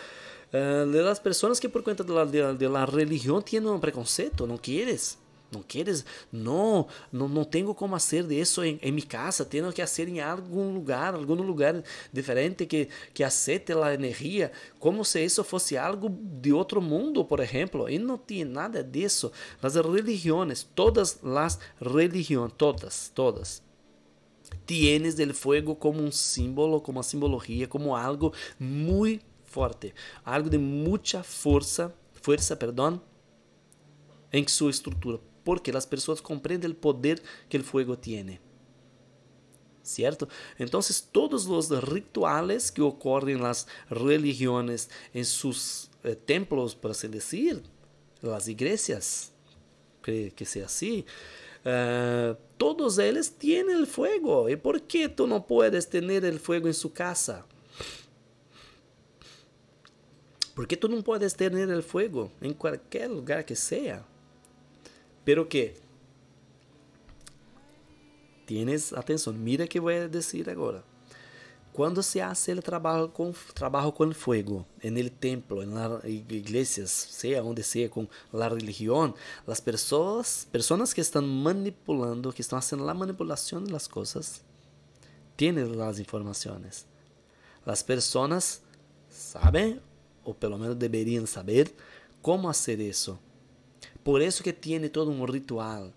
Uh, 0.52 0.84
de 0.90 1.00
las 1.00 1.20
personas 1.20 1.60
que 1.60 1.68
por 1.68 1.84
cuenta 1.84 2.02
de 2.02 2.12
la, 2.12 2.26
de, 2.26 2.54
de 2.54 2.68
la 2.68 2.84
religión 2.84 3.40
tienen 3.40 3.68
un 3.68 3.80
preconceito, 3.80 4.48
no 4.48 4.58
quieres 4.60 5.16
não 5.50 5.62
queres? 5.62 6.04
Não, 6.30 6.86
não, 7.12 7.28
não 7.28 7.44
tenho 7.44 7.74
como 7.74 7.98
fazer 7.98 8.30
isso 8.30 8.62
em, 8.62 8.78
em 8.82 8.92
minha 8.92 9.06
casa. 9.06 9.44
Tenho 9.44 9.72
que 9.72 9.80
fazer 9.80 10.08
em 10.08 10.20
algum 10.20 10.72
lugar, 10.72 11.14
algum 11.14 11.34
lugar 11.34 11.82
diferente 12.12 12.66
que, 12.66 12.88
que 13.12 13.24
aceite 13.24 13.72
a 13.72 13.94
energia, 13.94 14.52
como 14.78 15.04
se 15.04 15.24
isso 15.24 15.42
fosse 15.42 15.76
algo 15.76 16.08
de 16.08 16.52
outro 16.52 16.80
mundo, 16.80 17.24
por 17.24 17.40
exemplo. 17.40 17.88
E 17.88 17.98
não 17.98 18.16
tem 18.16 18.44
nada 18.44 18.82
disso. 18.82 19.32
As 19.60 19.74
religiões, 19.74 20.62
todas 20.62 21.18
as 21.24 21.58
religiões, 21.80 22.52
todas, 22.56 23.10
todas, 23.14 23.62
tienes 24.66 25.18
el 25.18 25.34
fuego 25.34 25.74
como 25.74 26.02
um 26.02 26.12
símbolo, 26.12 26.80
como 26.80 26.98
uma 26.98 27.02
simbologia, 27.02 27.66
como 27.66 27.94
algo 27.94 28.32
muito 28.58 29.24
forte, 29.44 29.92
algo 30.24 30.48
de 30.48 30.58
muita 30.58 31.24
força, 31.24 31.92
força, 32.14 32.54
perdão, 32.54 33.00
em 34.32 34.46
sua 34.46 34.70
estrutura 34.70 35.18
porque 35.44 35.70
as 35.70 35.86
pessoas 35.86 36.20
compreendem 36.20 36.70
o 36.70 36.74
poder 36.74 37.22
que 37.48 37.58
o 37.58 37.64
fuego 37.64 37.96
tiene. 37.96 38.40
¿Cierto? 39.82 40.28
Entonces, 40.58 41.00
todos 41.00 41.46
os 41.46 41.70
rituales 41.70 42.70
que 42.70 42.82
ocorrem 42.82 43.36
nas 43.36 43.66
religiões 43.90 44.88
em 45.14 45.24
seus 45.24 45.90
eh, 46.04 46.14
templos, 46.14 46.74
por 46.74 46.90
assim 46.90 47.08
dizer, 47.08 47.62
as 48.22 48.46
igrejas, 48.46 49.32
que, 50.02 50.30
que 50.30 50.44
sea 50.44 50.66
assim, 50.66 51.04
uh, 51.64 52.36
todos 52.58 52.98
eles 52.98 53.28
têm 53.28 53.64
o 53.74 53.86
fuego. 53.86 54.48
E 54.48 54.56
por 54.56 54.80
que 54.80 55.08
tu 55.08 55.26
não 55.26 55.40
puedes 55.40 55.84
ter 55.86 56.02
o 56.02 56.38
fuego 56.38 56.68
em 56.68 56.72
sua 56.72 56.90
casa? 56.90 57.44
¿Por 60.54 60.66
que 60.66 60.76
tu 60.76 60.88
não 60.88 61.00
puedes 61.00 61.32
ter 61.32 61.52
o 61.54 61.82
fuego 61.82 62.30
em 62.42 62.52
qualquer 62.52 63.08
lugar 63.08 63.44
que 63.44 63.54
seja? 63.54 64.04
Pero 65.24 65.48
que 65.48 65.74
tienes 68.46 68.92
atenção, 68.92 69.32
mira 69.32 69.66
que 69.66 69.78
vou 69.78 70.08
dizer 70.08 70.48
agora. 70.50 70.84
Quando 71.72 72.02
se 72.02 72.20
hace 72.20 72.50
el 72.50 72.62
trabalho 72.62 73.08
com 73.08 73.32
trabalho 73.54 73.92
com 73.92 74.12
fogo, 74.12 74.66
el 74.82 75.10
templo, 75.12 75.62
en 75.62 75.72
las 75.72 76.04
iglesias, 76.04 76.90
sea 76.90 77.44
onde 77.44 77.62
sea 77.62 77.88
com 77.88 78.08
la 78.32 78.48
religión, 78.48 79.14
las 79.46 79.60
pessoas, 79.60 80.48
personas 80.50 80.92
que 80.92 81.00
estão 81.00 81.22
manipulando, 81.22 82.32
que 82.32 82.42
estão 82.42 82.58
haciendo 82.58 82.84
la 82.84 82.92
manipulación 82.92 83.64
de 83.64 83.72
las 83.72 83.86
cosas, 83.86 84.42
tienen 85.36 85.78
las 85.78 86.00
informaciones. 86.00 86.86
Las 87.64 87.84
personas 87.84 88.62
saben, 89.08 89.80
ou 90.24 90.34
pelo 90.34 90.58
menos 90.58 90.76
deveriam 90.76 91.24
saber, 91.24 91.72
como 92.20 92.48
hacer 92.48 92.80
isso. 92.80 93.16
Por 94.02 94.22
eso 94.22 94.42
que 94.42 94.52
tiene 94.52 94.88
todo 94.88 95.10
un 95.10 95.26
ritual. 95.26 95.92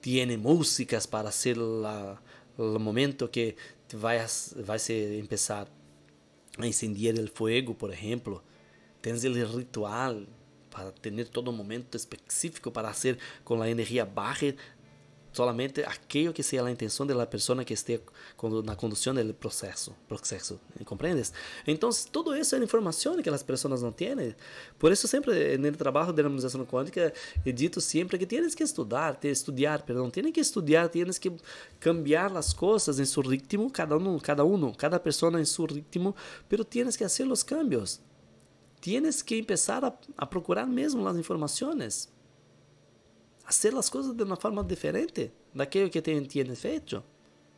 Tiene 0.00 0.38
músicas 0.38 1.06
para 1.06 1.28
hacer 1.28 1.56
la, 1.58 2.20
el 2.58 2.78
momento 2.78 3.30
que 3.30 3.56
vai, 3.94 4.18
se 4.78 5.18
empezar 5.18 5.68
a 6.58 6.66
encender 6.66 7.18
o 7.20 7.28
fogo, 7.28 7.74
por 7.74 7.92
exemplo. 7.92 8.42
Tens 9.02 9.24
o 9.24 9.58
ritual 9.58 10.26
para 10.70 10.92
ter 10.92 11.28
todo 11.28 11.52
momento 11.52 11.96
específico 11.96 12.70
para 12.70 12.88
fazer 12.88 13.18
com 13.44 13.60
a 13.60 13.68
energia 13.68 14.04
baixa 14.04 14.54
solamente 15.32 15.84
aquello 15.86 16.34
que 16.34 16.42
sea 16.42 16.62
la 16.62 16.70
intención 16.70 17.06
de 17.06 17.14
la 17.14 17.28
persona 17.28 17.64
que 17.64 17.74
esté 17.74 18.02
con 18.36 18.64
la 18.66 18.76
conducción 18.76 19.16
del 19.16 19.34
proceso, 19.34 19.94
proceso, 20.08 20.58
¿comprendes? 20.84 21.32
Entonces, 21.66 22.08
todo 22.10 22.34
eso 22.34 22.56
es 22.56 22.62
información 22.62 23.22
que 23.22 23.30
las 23.30 23.44
personas 23.44 23.82
no 23.82 23.92
tienen. 23.92 24.36
Por 24.78 24.92
eso 24.92 25.06
siempre 25.06 25.54
en 25.54 25.64
el 25.64 25.76
trabajo 25.76 26.12
de 26.12 26.22
la 26.22 26.26
armonización 26.26 26.64
cuántica 26.66 27.12
he 27.44 27.52
dicho 27.52 27.80
siempre 27.80 28.18
que 28.18 28.26
tienes 28.26 28.56
que 28.56 28.64
estudiar, 28.64 29.18
estudiar, 29.22 29.84
perdón, 29.84 30.10
tienes 30.10 30.32
que 30.32 30.40
estudiar, 30.40 30.88
tienes 30.88 31.20
que 31.20 31.32
cambiar 31.78 32.30
las 32.30 32.54
cosas 32.54 32.98
en 32.98 33.06
su 33.06 33.22
ritmo, 33.22 33.70
cada 33.72 33.96
uno, 33.96 34.18
cada 34.22 34.42
uno, 34.44 34.72
cada 34.76 35.02
persona 35.02 35.38
en 35.38 35.46
su 35.46 35.66
ritmo, 35.66 36.14
pero 36.48 36.64
tienes 36.64 36.96
que 36.96 37.04
hacer 37.04 37.26
los 37.26 37.44
cambios. 37.44 38.00
Tienes 38.80 39.22
que 39.22 39.38
empezar 39.38 39.84
a, 39.84 40.00
a 40.16 40.30
procurar 40.30 40.66
mesmo 40.66 41.04
las 41.04 41.16
informaciones 41.16 42.08
hacer 43.50 43.74
las 43.74 43.90
cosas 43.90 44.16
de 44.16 44.22
una 44.22 44.36
forma 44.36 44.62
diferente 44.62 45.32
de 45.52 45.62
aquello 45.62 45.90
que 45.90 46.00
tienes 46.00 46.64
hecho, 46.64 47.02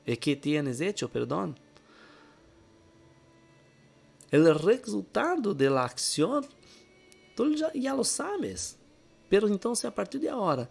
eh, 0.07 0.17
que 0.17 0.35
tienes 0.37 0.81
hecho, 0.81 1.07
perdón. 1.11 1.59
El 4.31 4.55
resultado 4.55 5.53
de 5.53 5.69
la 5.69 5.85
acción, 5.85 6.47
tú 7.37 7.55
ya, 7.55 7.71
ya 7.75 7.95
lo 7.95 8.05
sabes. 8.05 8.79
Pero 9.29 9.47
entonces 9.47 9.85
a 9.85 9.95
partir 9.95 10.23
de 10.23 10.31
ahora, 10.31 10.69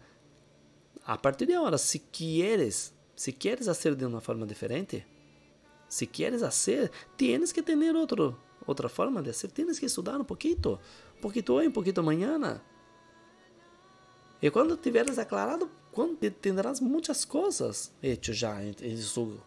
a 1.05 1.21
partir 1.21 1.47
de 1.47 1.53
ahora, 1.53 1.77
si 1.77 1.99
quieres, 1.99 2.91
si 3.15 3.31
quieres 3.31 3.67
hacer 3.67 3.95
de 3.95 4.07
una 4.07 4.21
forma 4.21 4.47
diferente, 4.47 5.05
si 5.87 6.07
quieres 6.07 6.41
hacer, 6.41 6.91
tienes 7.15 7.53
que 7.53 7.61
tener 7.61 7.95
otro, 7.95 8.39
otra 8.65 8.89
forma 8.89 9.21
de 9.21 9.29
hacer, 9.29 9.51
tienes 9.51 9.79
que 9.79 9.85
estudiar 9.85 10.17
un 10.17 10.25
poquito, 10.25 10.79
un 11.15 11.21
poquito 11.21 11.53
hoy, 11.53 11.67
un 11.67 11.73
poquito 11.73 12.01
mañana. 12.01 12.63
E 14.41 14.49
quando 14.49 14.75
tiveres 14.75 15.17
aclarado, 15.19 15.69
tendrás 16.41 16.79
muitas 16.79 17.23
coisas 17.25 17.91
hecho 18.01 18.33
já 18.33 18.63
em, 18.63 18.75
em 18.81 18.97
seu 18.97 19.39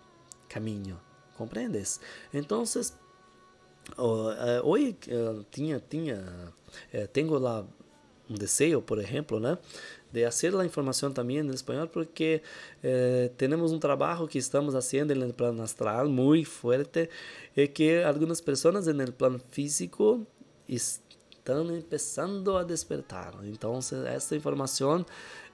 caminho, 0.48 1.00
compreendes? 1.36 2.00
Então, 2.32 2.64
hoje 4.62 4.96
tinha 5.50 5.80
tinha 5.80 6.52
tenho 7.12 7.38
lá 7.38 7.66
um 8.28 8.34
desejo, 8.34 8.80
por 8.80 8.98
exemplo, 8.98 9.38
né, 9.38 9.58
de 10.10 10.24
fazer 10.24 10.56
a 10.56 10.64
informação 10.64 11.12
também 11.12 11.38
em 11.38 11.50
espanhol, 11.50 11.88
porque 11.88 12.40
eh, 12.82 13.30
um 13.72 13.78
trabalho 13.78 14.26
que 14.26 14.38
estamos 14.38 14.72
fazendo 14.72 15.14
no 15.14 15.34
plano 15.34 15.62
astral 15.62 16.08
muito 16.08 16.48
forte 16.48 17.10
e 17.56 17.68
que 17.68 18.02
algumas 18.02 18.40
pessoas 18.40 18.86
no 18.86 19.12
plano 19.12 19.40
físico 19.50 20.26
estão 21.44 21.66
começando 21.66 22.56
a 22.56 22.62
despertar. 22.62 23.34
Então, 23.44 23.78
esta 24.06 24.34
informação, 24.34 25.04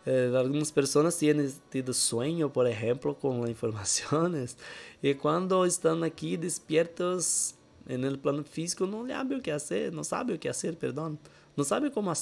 eh, 0.07 0.31
pessoas 0.71 1.17
têm 1.17 1.53
tido 1.69 1.93
sonho, 1.93 2.49
por 2.49 2.65
exemplo, 2.67 3.13
com 3.13 3.45
informações, 3.49 4.57
e 5.03 5.13
quando 5.15 5.67
estão 5.67 6.01
aqui 6.05 6.37
despiertos 6.37 7.57
no 7.89 8.17
plano 8.19 8.45
físico, 8.45 8.87
não 8.87 9.09
sabem 9.09 9.39
o 9.39 9.41
que 9.41 9.51
fazer, 9.51 9.91
não 9.91 10.05
sabem 10.05 10.37
o 10.37 10.39
que 10.39 10.47
fazer, 10.47 10.77
perdão, 10.77 11.19
não 11.57 11.65
sabem 11.65 11.91
como. 11.91 12.13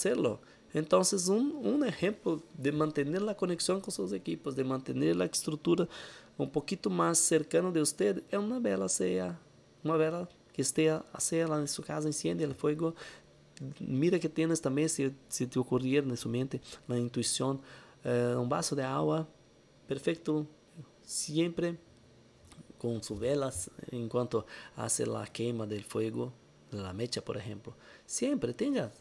Então, 0.74 1.02
um, 1.28 1.74
um 1.74 1.84
exemplo 1.84 2.42
de 2.58 2.72
manter 2.72 3.06
a 3.28 3.34
conexão 3.34 3.80
com 3.80 3.90
seus 3.90 4.12
equipos, 4.12 4.54
de 4.54 4.64
manter 4.64 4.96
a 5.20 5.26
estrutura 5.26 5.86
um 6.38 6.46
pouquinho 6.46 6.90
mais 6.90 7.18
cercana 7.18 7.70
de 7.70 7.80
você, 7.80 8.22
é 8.30 8.38
uma 8.38 8.60
vela 8.60 8.88
ceia, 8.88 9.38
uma 9.84 9.98
vela 9.98 10.28
que 10.58 10.62
esteja 10.62 11.04
a 11.12 11.20
ceia 11.20 11.46
lá 11.46 11.62
em 11.62 11.68
sua 11.68 11.84
casa, 11.84 12.08
enciende 12.08 12.44
o 12.44 12.52
fogo 12.52 12.92
mira 13.80 14.18
que 14.18 14.28
tienes 14.28 14.60
también, 14.60 14.88
si, 14.88 15.12
si 15.28 15.46
te 15.46 15.58
ocurriera 15.58 16.06
en 16.06 16.16
su 16.16 16.28
mente, 16.28 16.60
la 16.86 16.98
intuición, 16.98 17.60
eh, 18.04 18.34
un 18.36 18.48
vaso 18.48 18.76
de 18.76 18.84
agua, 18.84 19.26
perfecto, 19.86 20.46
siempre 21.02 21.78
con 22.78 23.02
sus 23.02 23.18
velas, 23.18 23.70
en 23.90 24.08
cuanto 24.08 24.46
hace 24.76 25.06
la 25.06 25.26
quema 25.26 25.66
del 25.66 25.84
fuego, 25.84 26.32
de 26.70 26.78
la 26.78 26.92
mecha, 26.92 27.24
por 27.24 27.36
ejemplo. 27.36 27.74
Siempre 28.06 28.54
tengas 28.54 28.92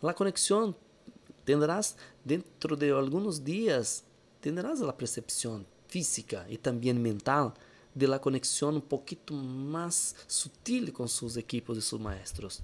la 0.00 0.14
conexión, 0.14 0.76
tendrás 1.44 1.96
dentro 2.24 2.76
de 2.76 2.90
algunos 2.90 3.44
días, 3.44 4.04
tendrás 4.40 4.80
la 4.80 4.96
percepción 4.96 5.66
física 5.88 6.46
y 6.48 6.58
también 6.58 7.02
mental 7.02 7.52
de 7.94 8.06
la 8.06 8.20
conexión 8.20 8.76
un 8.76 8.82
poquito 8.82 9.34
más 9.34 10.14
sutil 10.26 10.92
con 10.92 11.08
sus 11.08 11.36
equipos 11.36 11.76
y 11.76 11.80
sus 11.80 12.00
maestros 12.00 12.62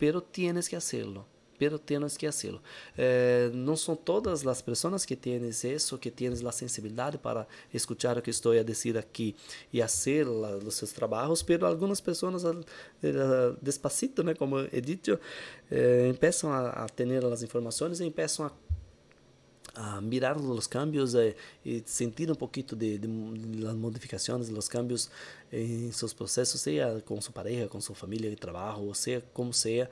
pero 0.00 0.22
tienes 0.22 0.68
que 0.68 0.76
hacerlo. 0.76 1.26
Pero 1.58 1.78
tienes 1.78 2.16
que 2.16 2.26
hacerlo. 2.26 2.62
Eh, 2.96 3.50
no 3.52 3.76
son 3.76 3.98
todas 3.98 4.46
las 4.46 4.62
personas 4.62 5.04
que 5.06 5.14
tienes 5.14 5.62
eso, 5.62 6.00
que 6.00 6.10
tienes 6.10 6.42
la 6.42 6.52
sensibilidad 6.52 7.20
para 7.20 7.46
escuchar 7.70 8.16
lo 8.16 8.22
que 8.22 8.30
estoy 8.30 8.56
a 8.56 8.64
decir 8.64 8.96
aquí 8.96 9.36
y 9.70 9.82
hacer 9.82 10.26
la, 10.26 10.52
los 10.52 10.74
seus 10.74 10.94
trabajos, 10.94 11.44
pero 11.44 11.66
algunas 11.66 12.00
personas 12.00 12.46
eh, 13.02 13.52
despacito, 13.60 14.24
né, 14.24 14.34
como 14.34 14.60
he 14.60 14.80
dicho, 14.80 15.20
eh, 15.70 16.06
empiezan 16.08 16.50
a, 16.52 16.82
a 16.82 16.86
tener 16.86 17.22
las 17.24 17.42
informaciones 17.42 18.00
y 18.00 18.06
empiezan 18.06 18.46
a 18.46 18.52
a 19.74 20.00
mirar 20.00 20.36
os 20.36 20.66
cambios 20.66 21.14
eh, 21.14 21.34
e 21.64 21.82
sentir 21.86 22.30
um 22.30 22.34
pouquinho 22.34 22.66
de, 22.76 22.98
de, 22.98 23.06
de, 23.06 23.62
las 23.62 23.74
modificações, 23.74 24.48
os 24.48 24.68
cambios 24.68 25.10
em 25.52 25.90
seus 25.92 26.12
processos, 26.12 26.60
seja 26.60 27.00
com 27.06 27.20
sua 27.20 27.32
pareja, 27.32 27.68
com 27.68 27.80
sua 27.80 27.94
família 27.94 28.30
de 28.30 28.36
trabalho, 28.36 28.82
ou 28.82 28.94
seja 28.94 29.22
como 29.32 29.52
seja, 29.52 29.88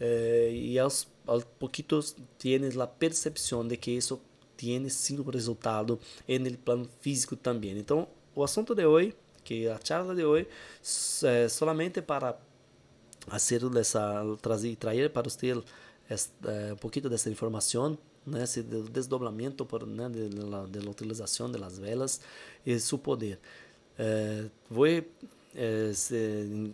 eh, 0.00 0.50
e 0.52 0.78
aos, 0.78 1.06
aos 1.26 1.44
pouquitos 1.44 2.16
tienes 2.38 2.76
a 2.78 2.86
percepção 2.86 3.66
de 3.66 3.76
que 3.76 3.90
isso 3.90 4.20
tem 4.56 4.88
sim 4.88 5.18
um 5.18 5.30
resultado 5.30 5.98
no 6.28 6.58
plano 6.58 6.88
físico 7.00 7.34
também. 7.36 7.78
Então, 7.78 8.06
o 8.34 8.42
assunto 8.44 8.74
de 8.74 8.84
hoje, 8.84 9.14
que 9.42 9.66
a 9.68 9.78
charla 9.82 10.14
de 10.14 10.24
hoje, 10.24 10.46
é 11.24 11.48
solamente 11.48 12.02
para 12.02 12.38
fazer 13.26 13.62
essa 13.78 14.22
trazer 14.40 14.76
trazer 14.76 15.10
para 15.10 15.28
você 15.28 15.54
um 15.54 16.76
pouquinho 16.80 17.08
dessa 17.08 17.30
informação 17.30 17.96
né, 18.26 18.44
esse 18.44 18.62
desdobramento 18.62 19.64
por, 19.64 19.86
né, 19.86 20.08
de, 20.08 20.28
la, 20.28 20.66
de 20.66 20.78
la 20.78 20.90
utilização 20.90 21.50
das 21.50 21.78
velas 21.78 22.20
e 22.64 22.78
seu 22.78 22.98
poder. 22.98 23.38
Eh, 23.98 24.46
vou 24.68 24.86
eh, 24.86 25.92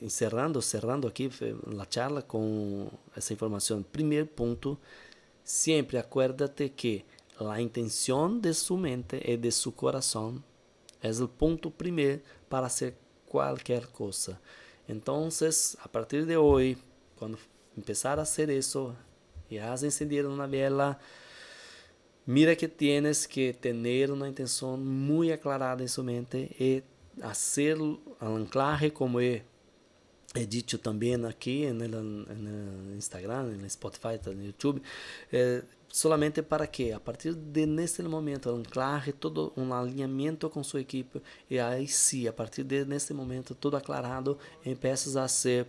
encerrando, 0.02 0.60
cerrando 0.60 1.06
aqui 1.06 1.30
a 1.78 1.86
charla 1.90 2.22
com 2.22 2.88
essa 3.16 3.32
informação. 3.32 3.82
Primeiro 3.82 4.26
ponto, 4.26 4.78
sempre 5.42 5.98
acuérdate 5.98 6.68
que 6.68 7.04
a 7.38 7.60
intenção 7.60 8.38
de 8.38 8.52
sua 8.54 8.78
mente 8.78 9.20
e 9.24 9.36
de 9.36 9.50
seu 9.50 9.72
coração 9.72 10.42
é 11.02 11.10
o 11.10 11.28
ponto 11.28 11.70
primeiro 11.70 12.22
para 12.48 12.68
fazer 12.68 12.96
qualquer 13.26 13.86
coisa. 13.88 14.40
Então, 14.88 15.28
a 15.78 15.88
partir 15.88 16.24
de 16.24 16.36
hoje, 16.36 16.78
quando 17.16 17.38
começar 17.74 18.18
a 18.18 18.24
fazer 18.24 18.50
isso, 18.50 18.94
e 19.50 19.58
has 19.58 19.82
encendido 19.82 20.28
uma 20.28 20.46
vela, 20.46 20.98
Mira 22.26 22.56
que 22.56 22.66
tienes 22.66 23.28
que 23.28 23.54
tener 23.54 24.10
una 24.10 24.28
intención 24.28 24.84
muy 24.84 25.30
aclarada 25.30 25.80
en 25.80 25.88
su 25.88 26.02
mente 26.02 26.50
y 26.58 26.82
hacer 27.22 27.78
el 27.78 28.00
anclaje 28.18 28.92
como 28.92 29.20
aquí 29.20 29.42
en 31.64 31.80
el, 31.80 31.94
en 31.94 32.88
el 32.88 32.94
Instagram, 32.96 33.52
el 33.52 33.64
Spotify, 33.66 34.18
el 34.26 34.44
YouTube, 34.44 34.82
eh, 35.30 35.62
solamente 35.86 36.42
para 36.42 36.66
que 36.66 36.92
a 36.92 36.98
partir 36.98 37.34
de 37.34 37.64
nesse 37.64 38.02
momento 38.02 38.50
anclaje 38.50 39.12
todo 39.12 39.52
um 39.56 39.72
alinhamento 39.72 40.50
com 40.50 40.64
sua 40.64 40.80
equipe 40.80 41.22
e 41.48 41.58
aí 41.58 41.86
sim 41.86 42.26
a 42.26 42.32
partir 42.32 42.64
de 42.64 42.84
nesse 42.84 43.14
momento 43.14 43.54
todo 43.54 43.76
aclarado 43.76 44.36
empiezas 44.64 45.16
a 45.16 45.28
ser 45.28 45.66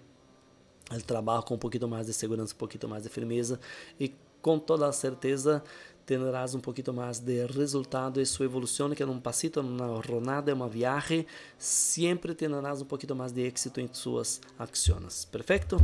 o 0.91 1.01
trabalho 1.01 1.43
com 1.43 1.53
um 1.53 1.57
pouquinho 1.57 1.87
mais 1.87 2.07
de 2.07 2.13
segurança 2.13 2.53
um 2.53 2.57
pouquinho 2.57 2.89
mais 2.89 3.03
de 3.03 3.09
firmeza 3.09 3.59
e 3.99 4.13
com 4.41 4.59
toda 4.59 4.87
a 4.87 4.91
certeza 4.91 5.63
tendrás 6.07 6.53
un 6.53 6.61
poquito 6.61 6.93
más 6.93 7.25
de 7.25 7.45
resultado 7.45 8.21
y 8.21 8.25
su 8.25 8.41
evolución, 8.41 8.95
que 8.95 9.03
es 9.03 9.09
un 9.09 9.21
pasito, 9.21 9.59
una 9.59 9.87
jornada, 10.01 10.53
una 10.53 10.67
viaje, 10.67 11.27
siempre 11.57 12.33
tendrás 12.33 12.79
un 12.79 12.87
poquito 12.87 13.13
más 13.13 13.35
de 13.35 13.45
éxito 13.45 13.81
en 13.81 13.93
sus 13.93 14.39
acciones. 14.57 15.27
Perfecto? 15.29 15.77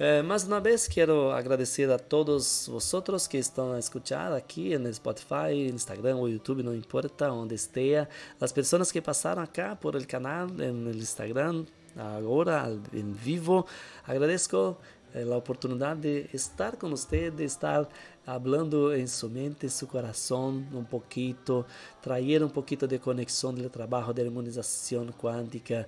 Eh, 0.00 0.20
una 0.46 0.58
vez 0.58 0.88
quiero 0.88 1.32
agradecer 1.32 1.88
a 1.92 1.98
todos 1.98 2.68
vosotros 2.68 3.28
que 3.28 3.38
están 3.38 3.72
a 3.72 3.78
escuchar 3.78 4.32
aquí 4.32 4.74
en 4.74 4.84
Spotify, 4.88 5.68
Instagram 5.68 6.18
o 6.18 6.26
YouTube, 6.26 6.64
no 6.64 6.74
importa 6.74 7.28
donde 7.28 7.54
esté. 7.54 8.08
Las 8.40 8.52
personas 8.52 8.92
que 8.92 9.00
pasaron 9.00 9.44
acá 9.44 9.78
por 9.78 9.94
el 9.94 10.08
canal, 10.08 10.60
en 10.60 10.88
el 10.88 10.96
Instagram, 10.96 11.66
ahora 11.96 12.68
en 12.92 13.16
vivo, 13.24 13.64
agradezco 14.06 14.78
eh, 15.14 15.24
la 15.24 15.36
oportunidad 15.36 15.96
de 15.96 16.28
estar 16.32 16.78
con 16.78 16.92
usted, 16.92 17.32
de 17.32 17.44
estar 17.44 17.88
hablando 18.26 18.92
en 18.94 19.08
su 19.08 19.28
mente, 19.28 19.66
en 19.66 19.70
su 19.70 19.86
corazón 19.86 20.68
un 20.72 20.86
poquito, 20.86 21.66
traer 22.00 22.42
un 22.42 22.50
poquito 22.50 22.86
de 22.86 22.98
conexión 22.98 23.54
del 23.54 23.70
trabajo 23.70 24.12
de 24.12 24.22
armonización 24.22 25.12
cuántica, 25.12 25.86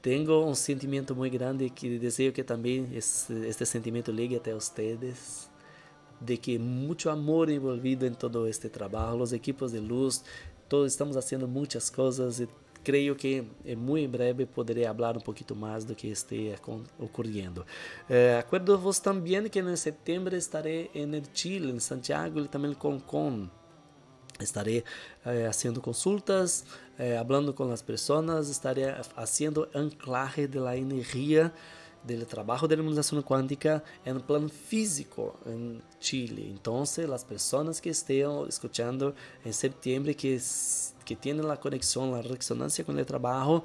tenho 0.00 0.46
um 0.46 0.54
sentimento 0.54 1.14
muito 1.14 1.36
grande 1.36 1.68
que 1.68 1.98
desejo 1.98 2.32
que 2.32 2.42
também 2.42 2.88
este, 2.94 3.34
este 3.46 3.66
sentimento 3.66 4.10
llegue 4.10 4.36
até 4.36 4.54
vocês 4.54 5.50
de 6.20 6.36
que 6.36 6.58
muito 6.58 7.08
amor 7.08 7.50
envolvido 7.50 8.06
em 8.06 8.12
todo 8.12 8.46
este 8.46 8.68
trabalho, 8.68 9.22
os 9.22 9.32
equipos 9.32 9.72
de 9.72 9.78
luz, 9.78 10.22
todos 10.68 10.92
estamos 10.92 11.16
fazendo 11.16 11.48
muitas 11.48 11.90
coisas 11.90 12.40
e 12.40 12.48
creio 12.82 13.14
que 13.14 13.44
muito 13.76 14.04
em 14.04 14.08
breve 14.08 14.46
poderei 14.46 14.84
falar 14.84 15.16
um 15.16 15.20
pouquinho 15.20 15.58
mais 15.58 15.84
do 15.84 15.94
que 15.94 16.08
esteja 16.08 16.56
ocorrendo. 16.98 17.64
Eh, 18.08 18.38
Acuerdo-vos 18.38 18.98
também 18.98 19.48
que 19.48 19.60
em 19.60 19.76
setembro 19.76 20.34
estarei 20.36 20.90
em 20.94 21.22
Chile, 21.32 21.70
em 21.70 21.78
Santiago 21.80 22.40
e 22.40 22.48
também 22.48 22.72
em 22.72 22.74
Concon. 22.74 23.48
Estaré 24.40 24.84
eh, 25.24 25.46
haciendo 25.46 25.80
consultas, 25.82 26.64
eh, 26.98 27.16
hablando 27.16 27.52
con 27.54 27.68
las 27.68 27.82
personas, 27.82 28.48
estaré 28.48 28.94
haciendo 29.14 29.68
anclaje 29.74 30.48
de 30.48 30.58
la 30.58 30.76
energía 30.76 31.52
del 32.02 32.26
trabajo 32.26 32.66
de 32.66 32.76
la 32.76 32.82
imunización 32.82 33.22
cuántica 33.22 33.82
en 34.04 34.20
plan 34.20 34.48
físico 34.48 35.38
en 35.44 35.82
Chile. 35.98 36.48
Entonces, 36.48 37.08
las 37.08 37.24
personas 37.24 37.80
que 37.80 37.90
estén 37.90 38.30
escuchando 38.48 39.14
en 39.44 39.52
septiembre, 39.52 40.14
que, 40.14 40.40
que 41.10 41.16
tienen 41.16 41.48
la 41.48 41.58
conexión, 41.58 42.12
la 42.12 42.22
resonancia 42.22 42.84
con 42.84 42.96
el 42.96 43.04
trabajo, 43.04 43.64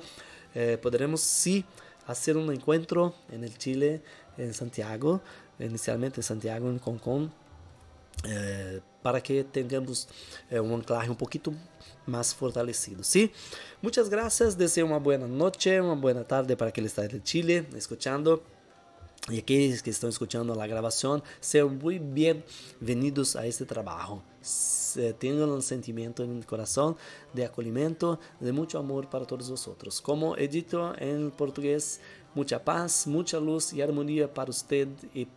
eh, 0.56 0.80
podremos 0.82 1.22
sí 1.22 1.64
hacer 2.08 2.38
un 2.38 2.52
encuentro 2.52 3.14
en 3.32 3.44
el 3.44 3.56
Chile, 3.56 4.02
en 4.36 4.52
Santiago, 4.52 5.22
inicialmente 5.60 6.22
en 6.22 6.24
Santiago, 6.24 6.70
en 6.72 6.80
Concón 6.80 7.32
é, 8.24 8.82
para 9.04 9.22
que 9.22 9.44
tenhamos 9.44 10.08
é, 10.50 10.60
um 10.60 10.76
anclaje 10.76 11.10
um 11.12 11.16
pouquinho 11.16 11.56
mais 12.08 12.34
fortalecido, 12.34 13.04
¿sí? 13.04 13.32
Muchas 13.80 14.08
gracias, 14.10 14.56
deseo 14.56 14.88
uma 14.88 15.00
boa 15.00 15.18
noite, 15.18 15.70
uma 15.80 15.96
boa 15.96 16.24
tarde 16.24 16.56
para 16.56 16.72
que 16.72 16.82
está 16.82 17.06
em 17.06 17.22
Chile 17.24 17.68
escuchando. 17.76 18.42
E 19.30 19.40
aqueles 19.40 19.82
que 19.82 19.90
estão 19.90 20.10
escutando 20.10 20.60
a 20.60 20.68
gravação, 20.68 21.22
sejam 21.42 21.70
muito 21.70 22.04
bem-vindos 22.04 23.36
a 23.36 23.48
este 23.48 23.66
trabalho. 24.46 25.14
Tenham 25.20 25.50
um 25.50 25.62
sentimento 25.62 26.26
no 26.26 26.44
coração 26.46 26.96
de 27.34 27.44
acolhimento, 27.44 28.18
de 28.40 28.52
muito 28.52 28.78
amor 28.78 29.06
para 29.08 29.26
todos 29.26 29.50
os 29.50 29.68
outros. 29.68 30.00
Como 30.00 30.36
é 30.38 30.48
dito 30.48 30.78
em 31.00 31.30
português, 31.32 32.00
muita 32.34 32.60
paz, 32.60 33.06
muita 33.06 33.38
luz 33.38 33.74
e 33.74 33.82
harmonia 33.82 34.28
para 34.28 34.52
você 34.52 34.88
e 35.14 35.28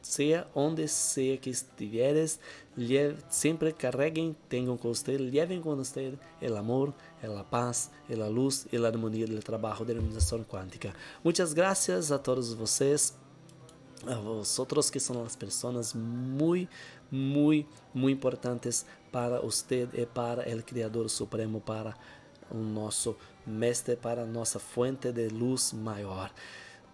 sea 0.00 0.46
onde 0.54 0.86
sea 0.88 1.36
que 1.36 1.50
estiveres, 1.50 2.38
sempre 3.28 3.72
carreguen, 3.72 4.36
tengan 4.48 4.78
con 4.78 4.92
usted, 4.92 5.18
lleven 5.30 5.60
con 5.60 5.80
usted 5.80 6.14
el 6.40 6.56
amor, 6.56 6.94
la 7.22 7.42
paz, 7.42 7.90
la 8.08 8.30
luz 8.30 8.66
y 8.70 8.78
la 8.78 8.88
armonía 8.88 9.26
del 9.26 9.42
trabajo 9.42 9.84
de 9.84 9.94
iluminación 9.94 10.44
cuántica. 10.44 10.94
Muchas 11.24 11.52
gracias 11.52 12.12
a 12.12 12.22
todos 12.22 12.56
vocês, 12.56 13.14
a 14.06 14.14
vosotros 14.14 14.90
que 14.90 15.00
son 15.00 15.22
las 15.24 15.36
personas 15.36 15.94
muy, 15.94 16.68
muy, 17.10 17.66
muy 17.94 18.12
importantes 18.12 18.86
para 19.10 19.40
usted 19.40 19.88
y 19.94 20.06
para 20.06 20.42
el 20.42 20.64
Creador 20.64 21.08
Supremo, 21.08 21.60
para 21.60 21.96
o 22.50 22.56
nosso 22.56 23.16
mestre, 23.46 23.96
para 23.96 24.24
nossa 24.24 24.58
fuente 24.58 25.12
de 25.12 25.30
luz 25.30 25.72
maior. 25.72 26.30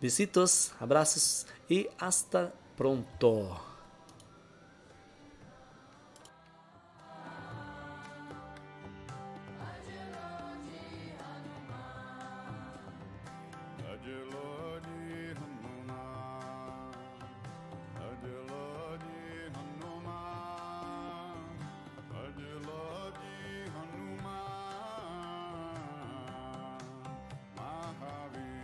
Besitos, 0.00 0.72
abraços 0.80 1.46
e 1.68 1.88
hasta 1.98 2.52
pronto. 2.76 3.73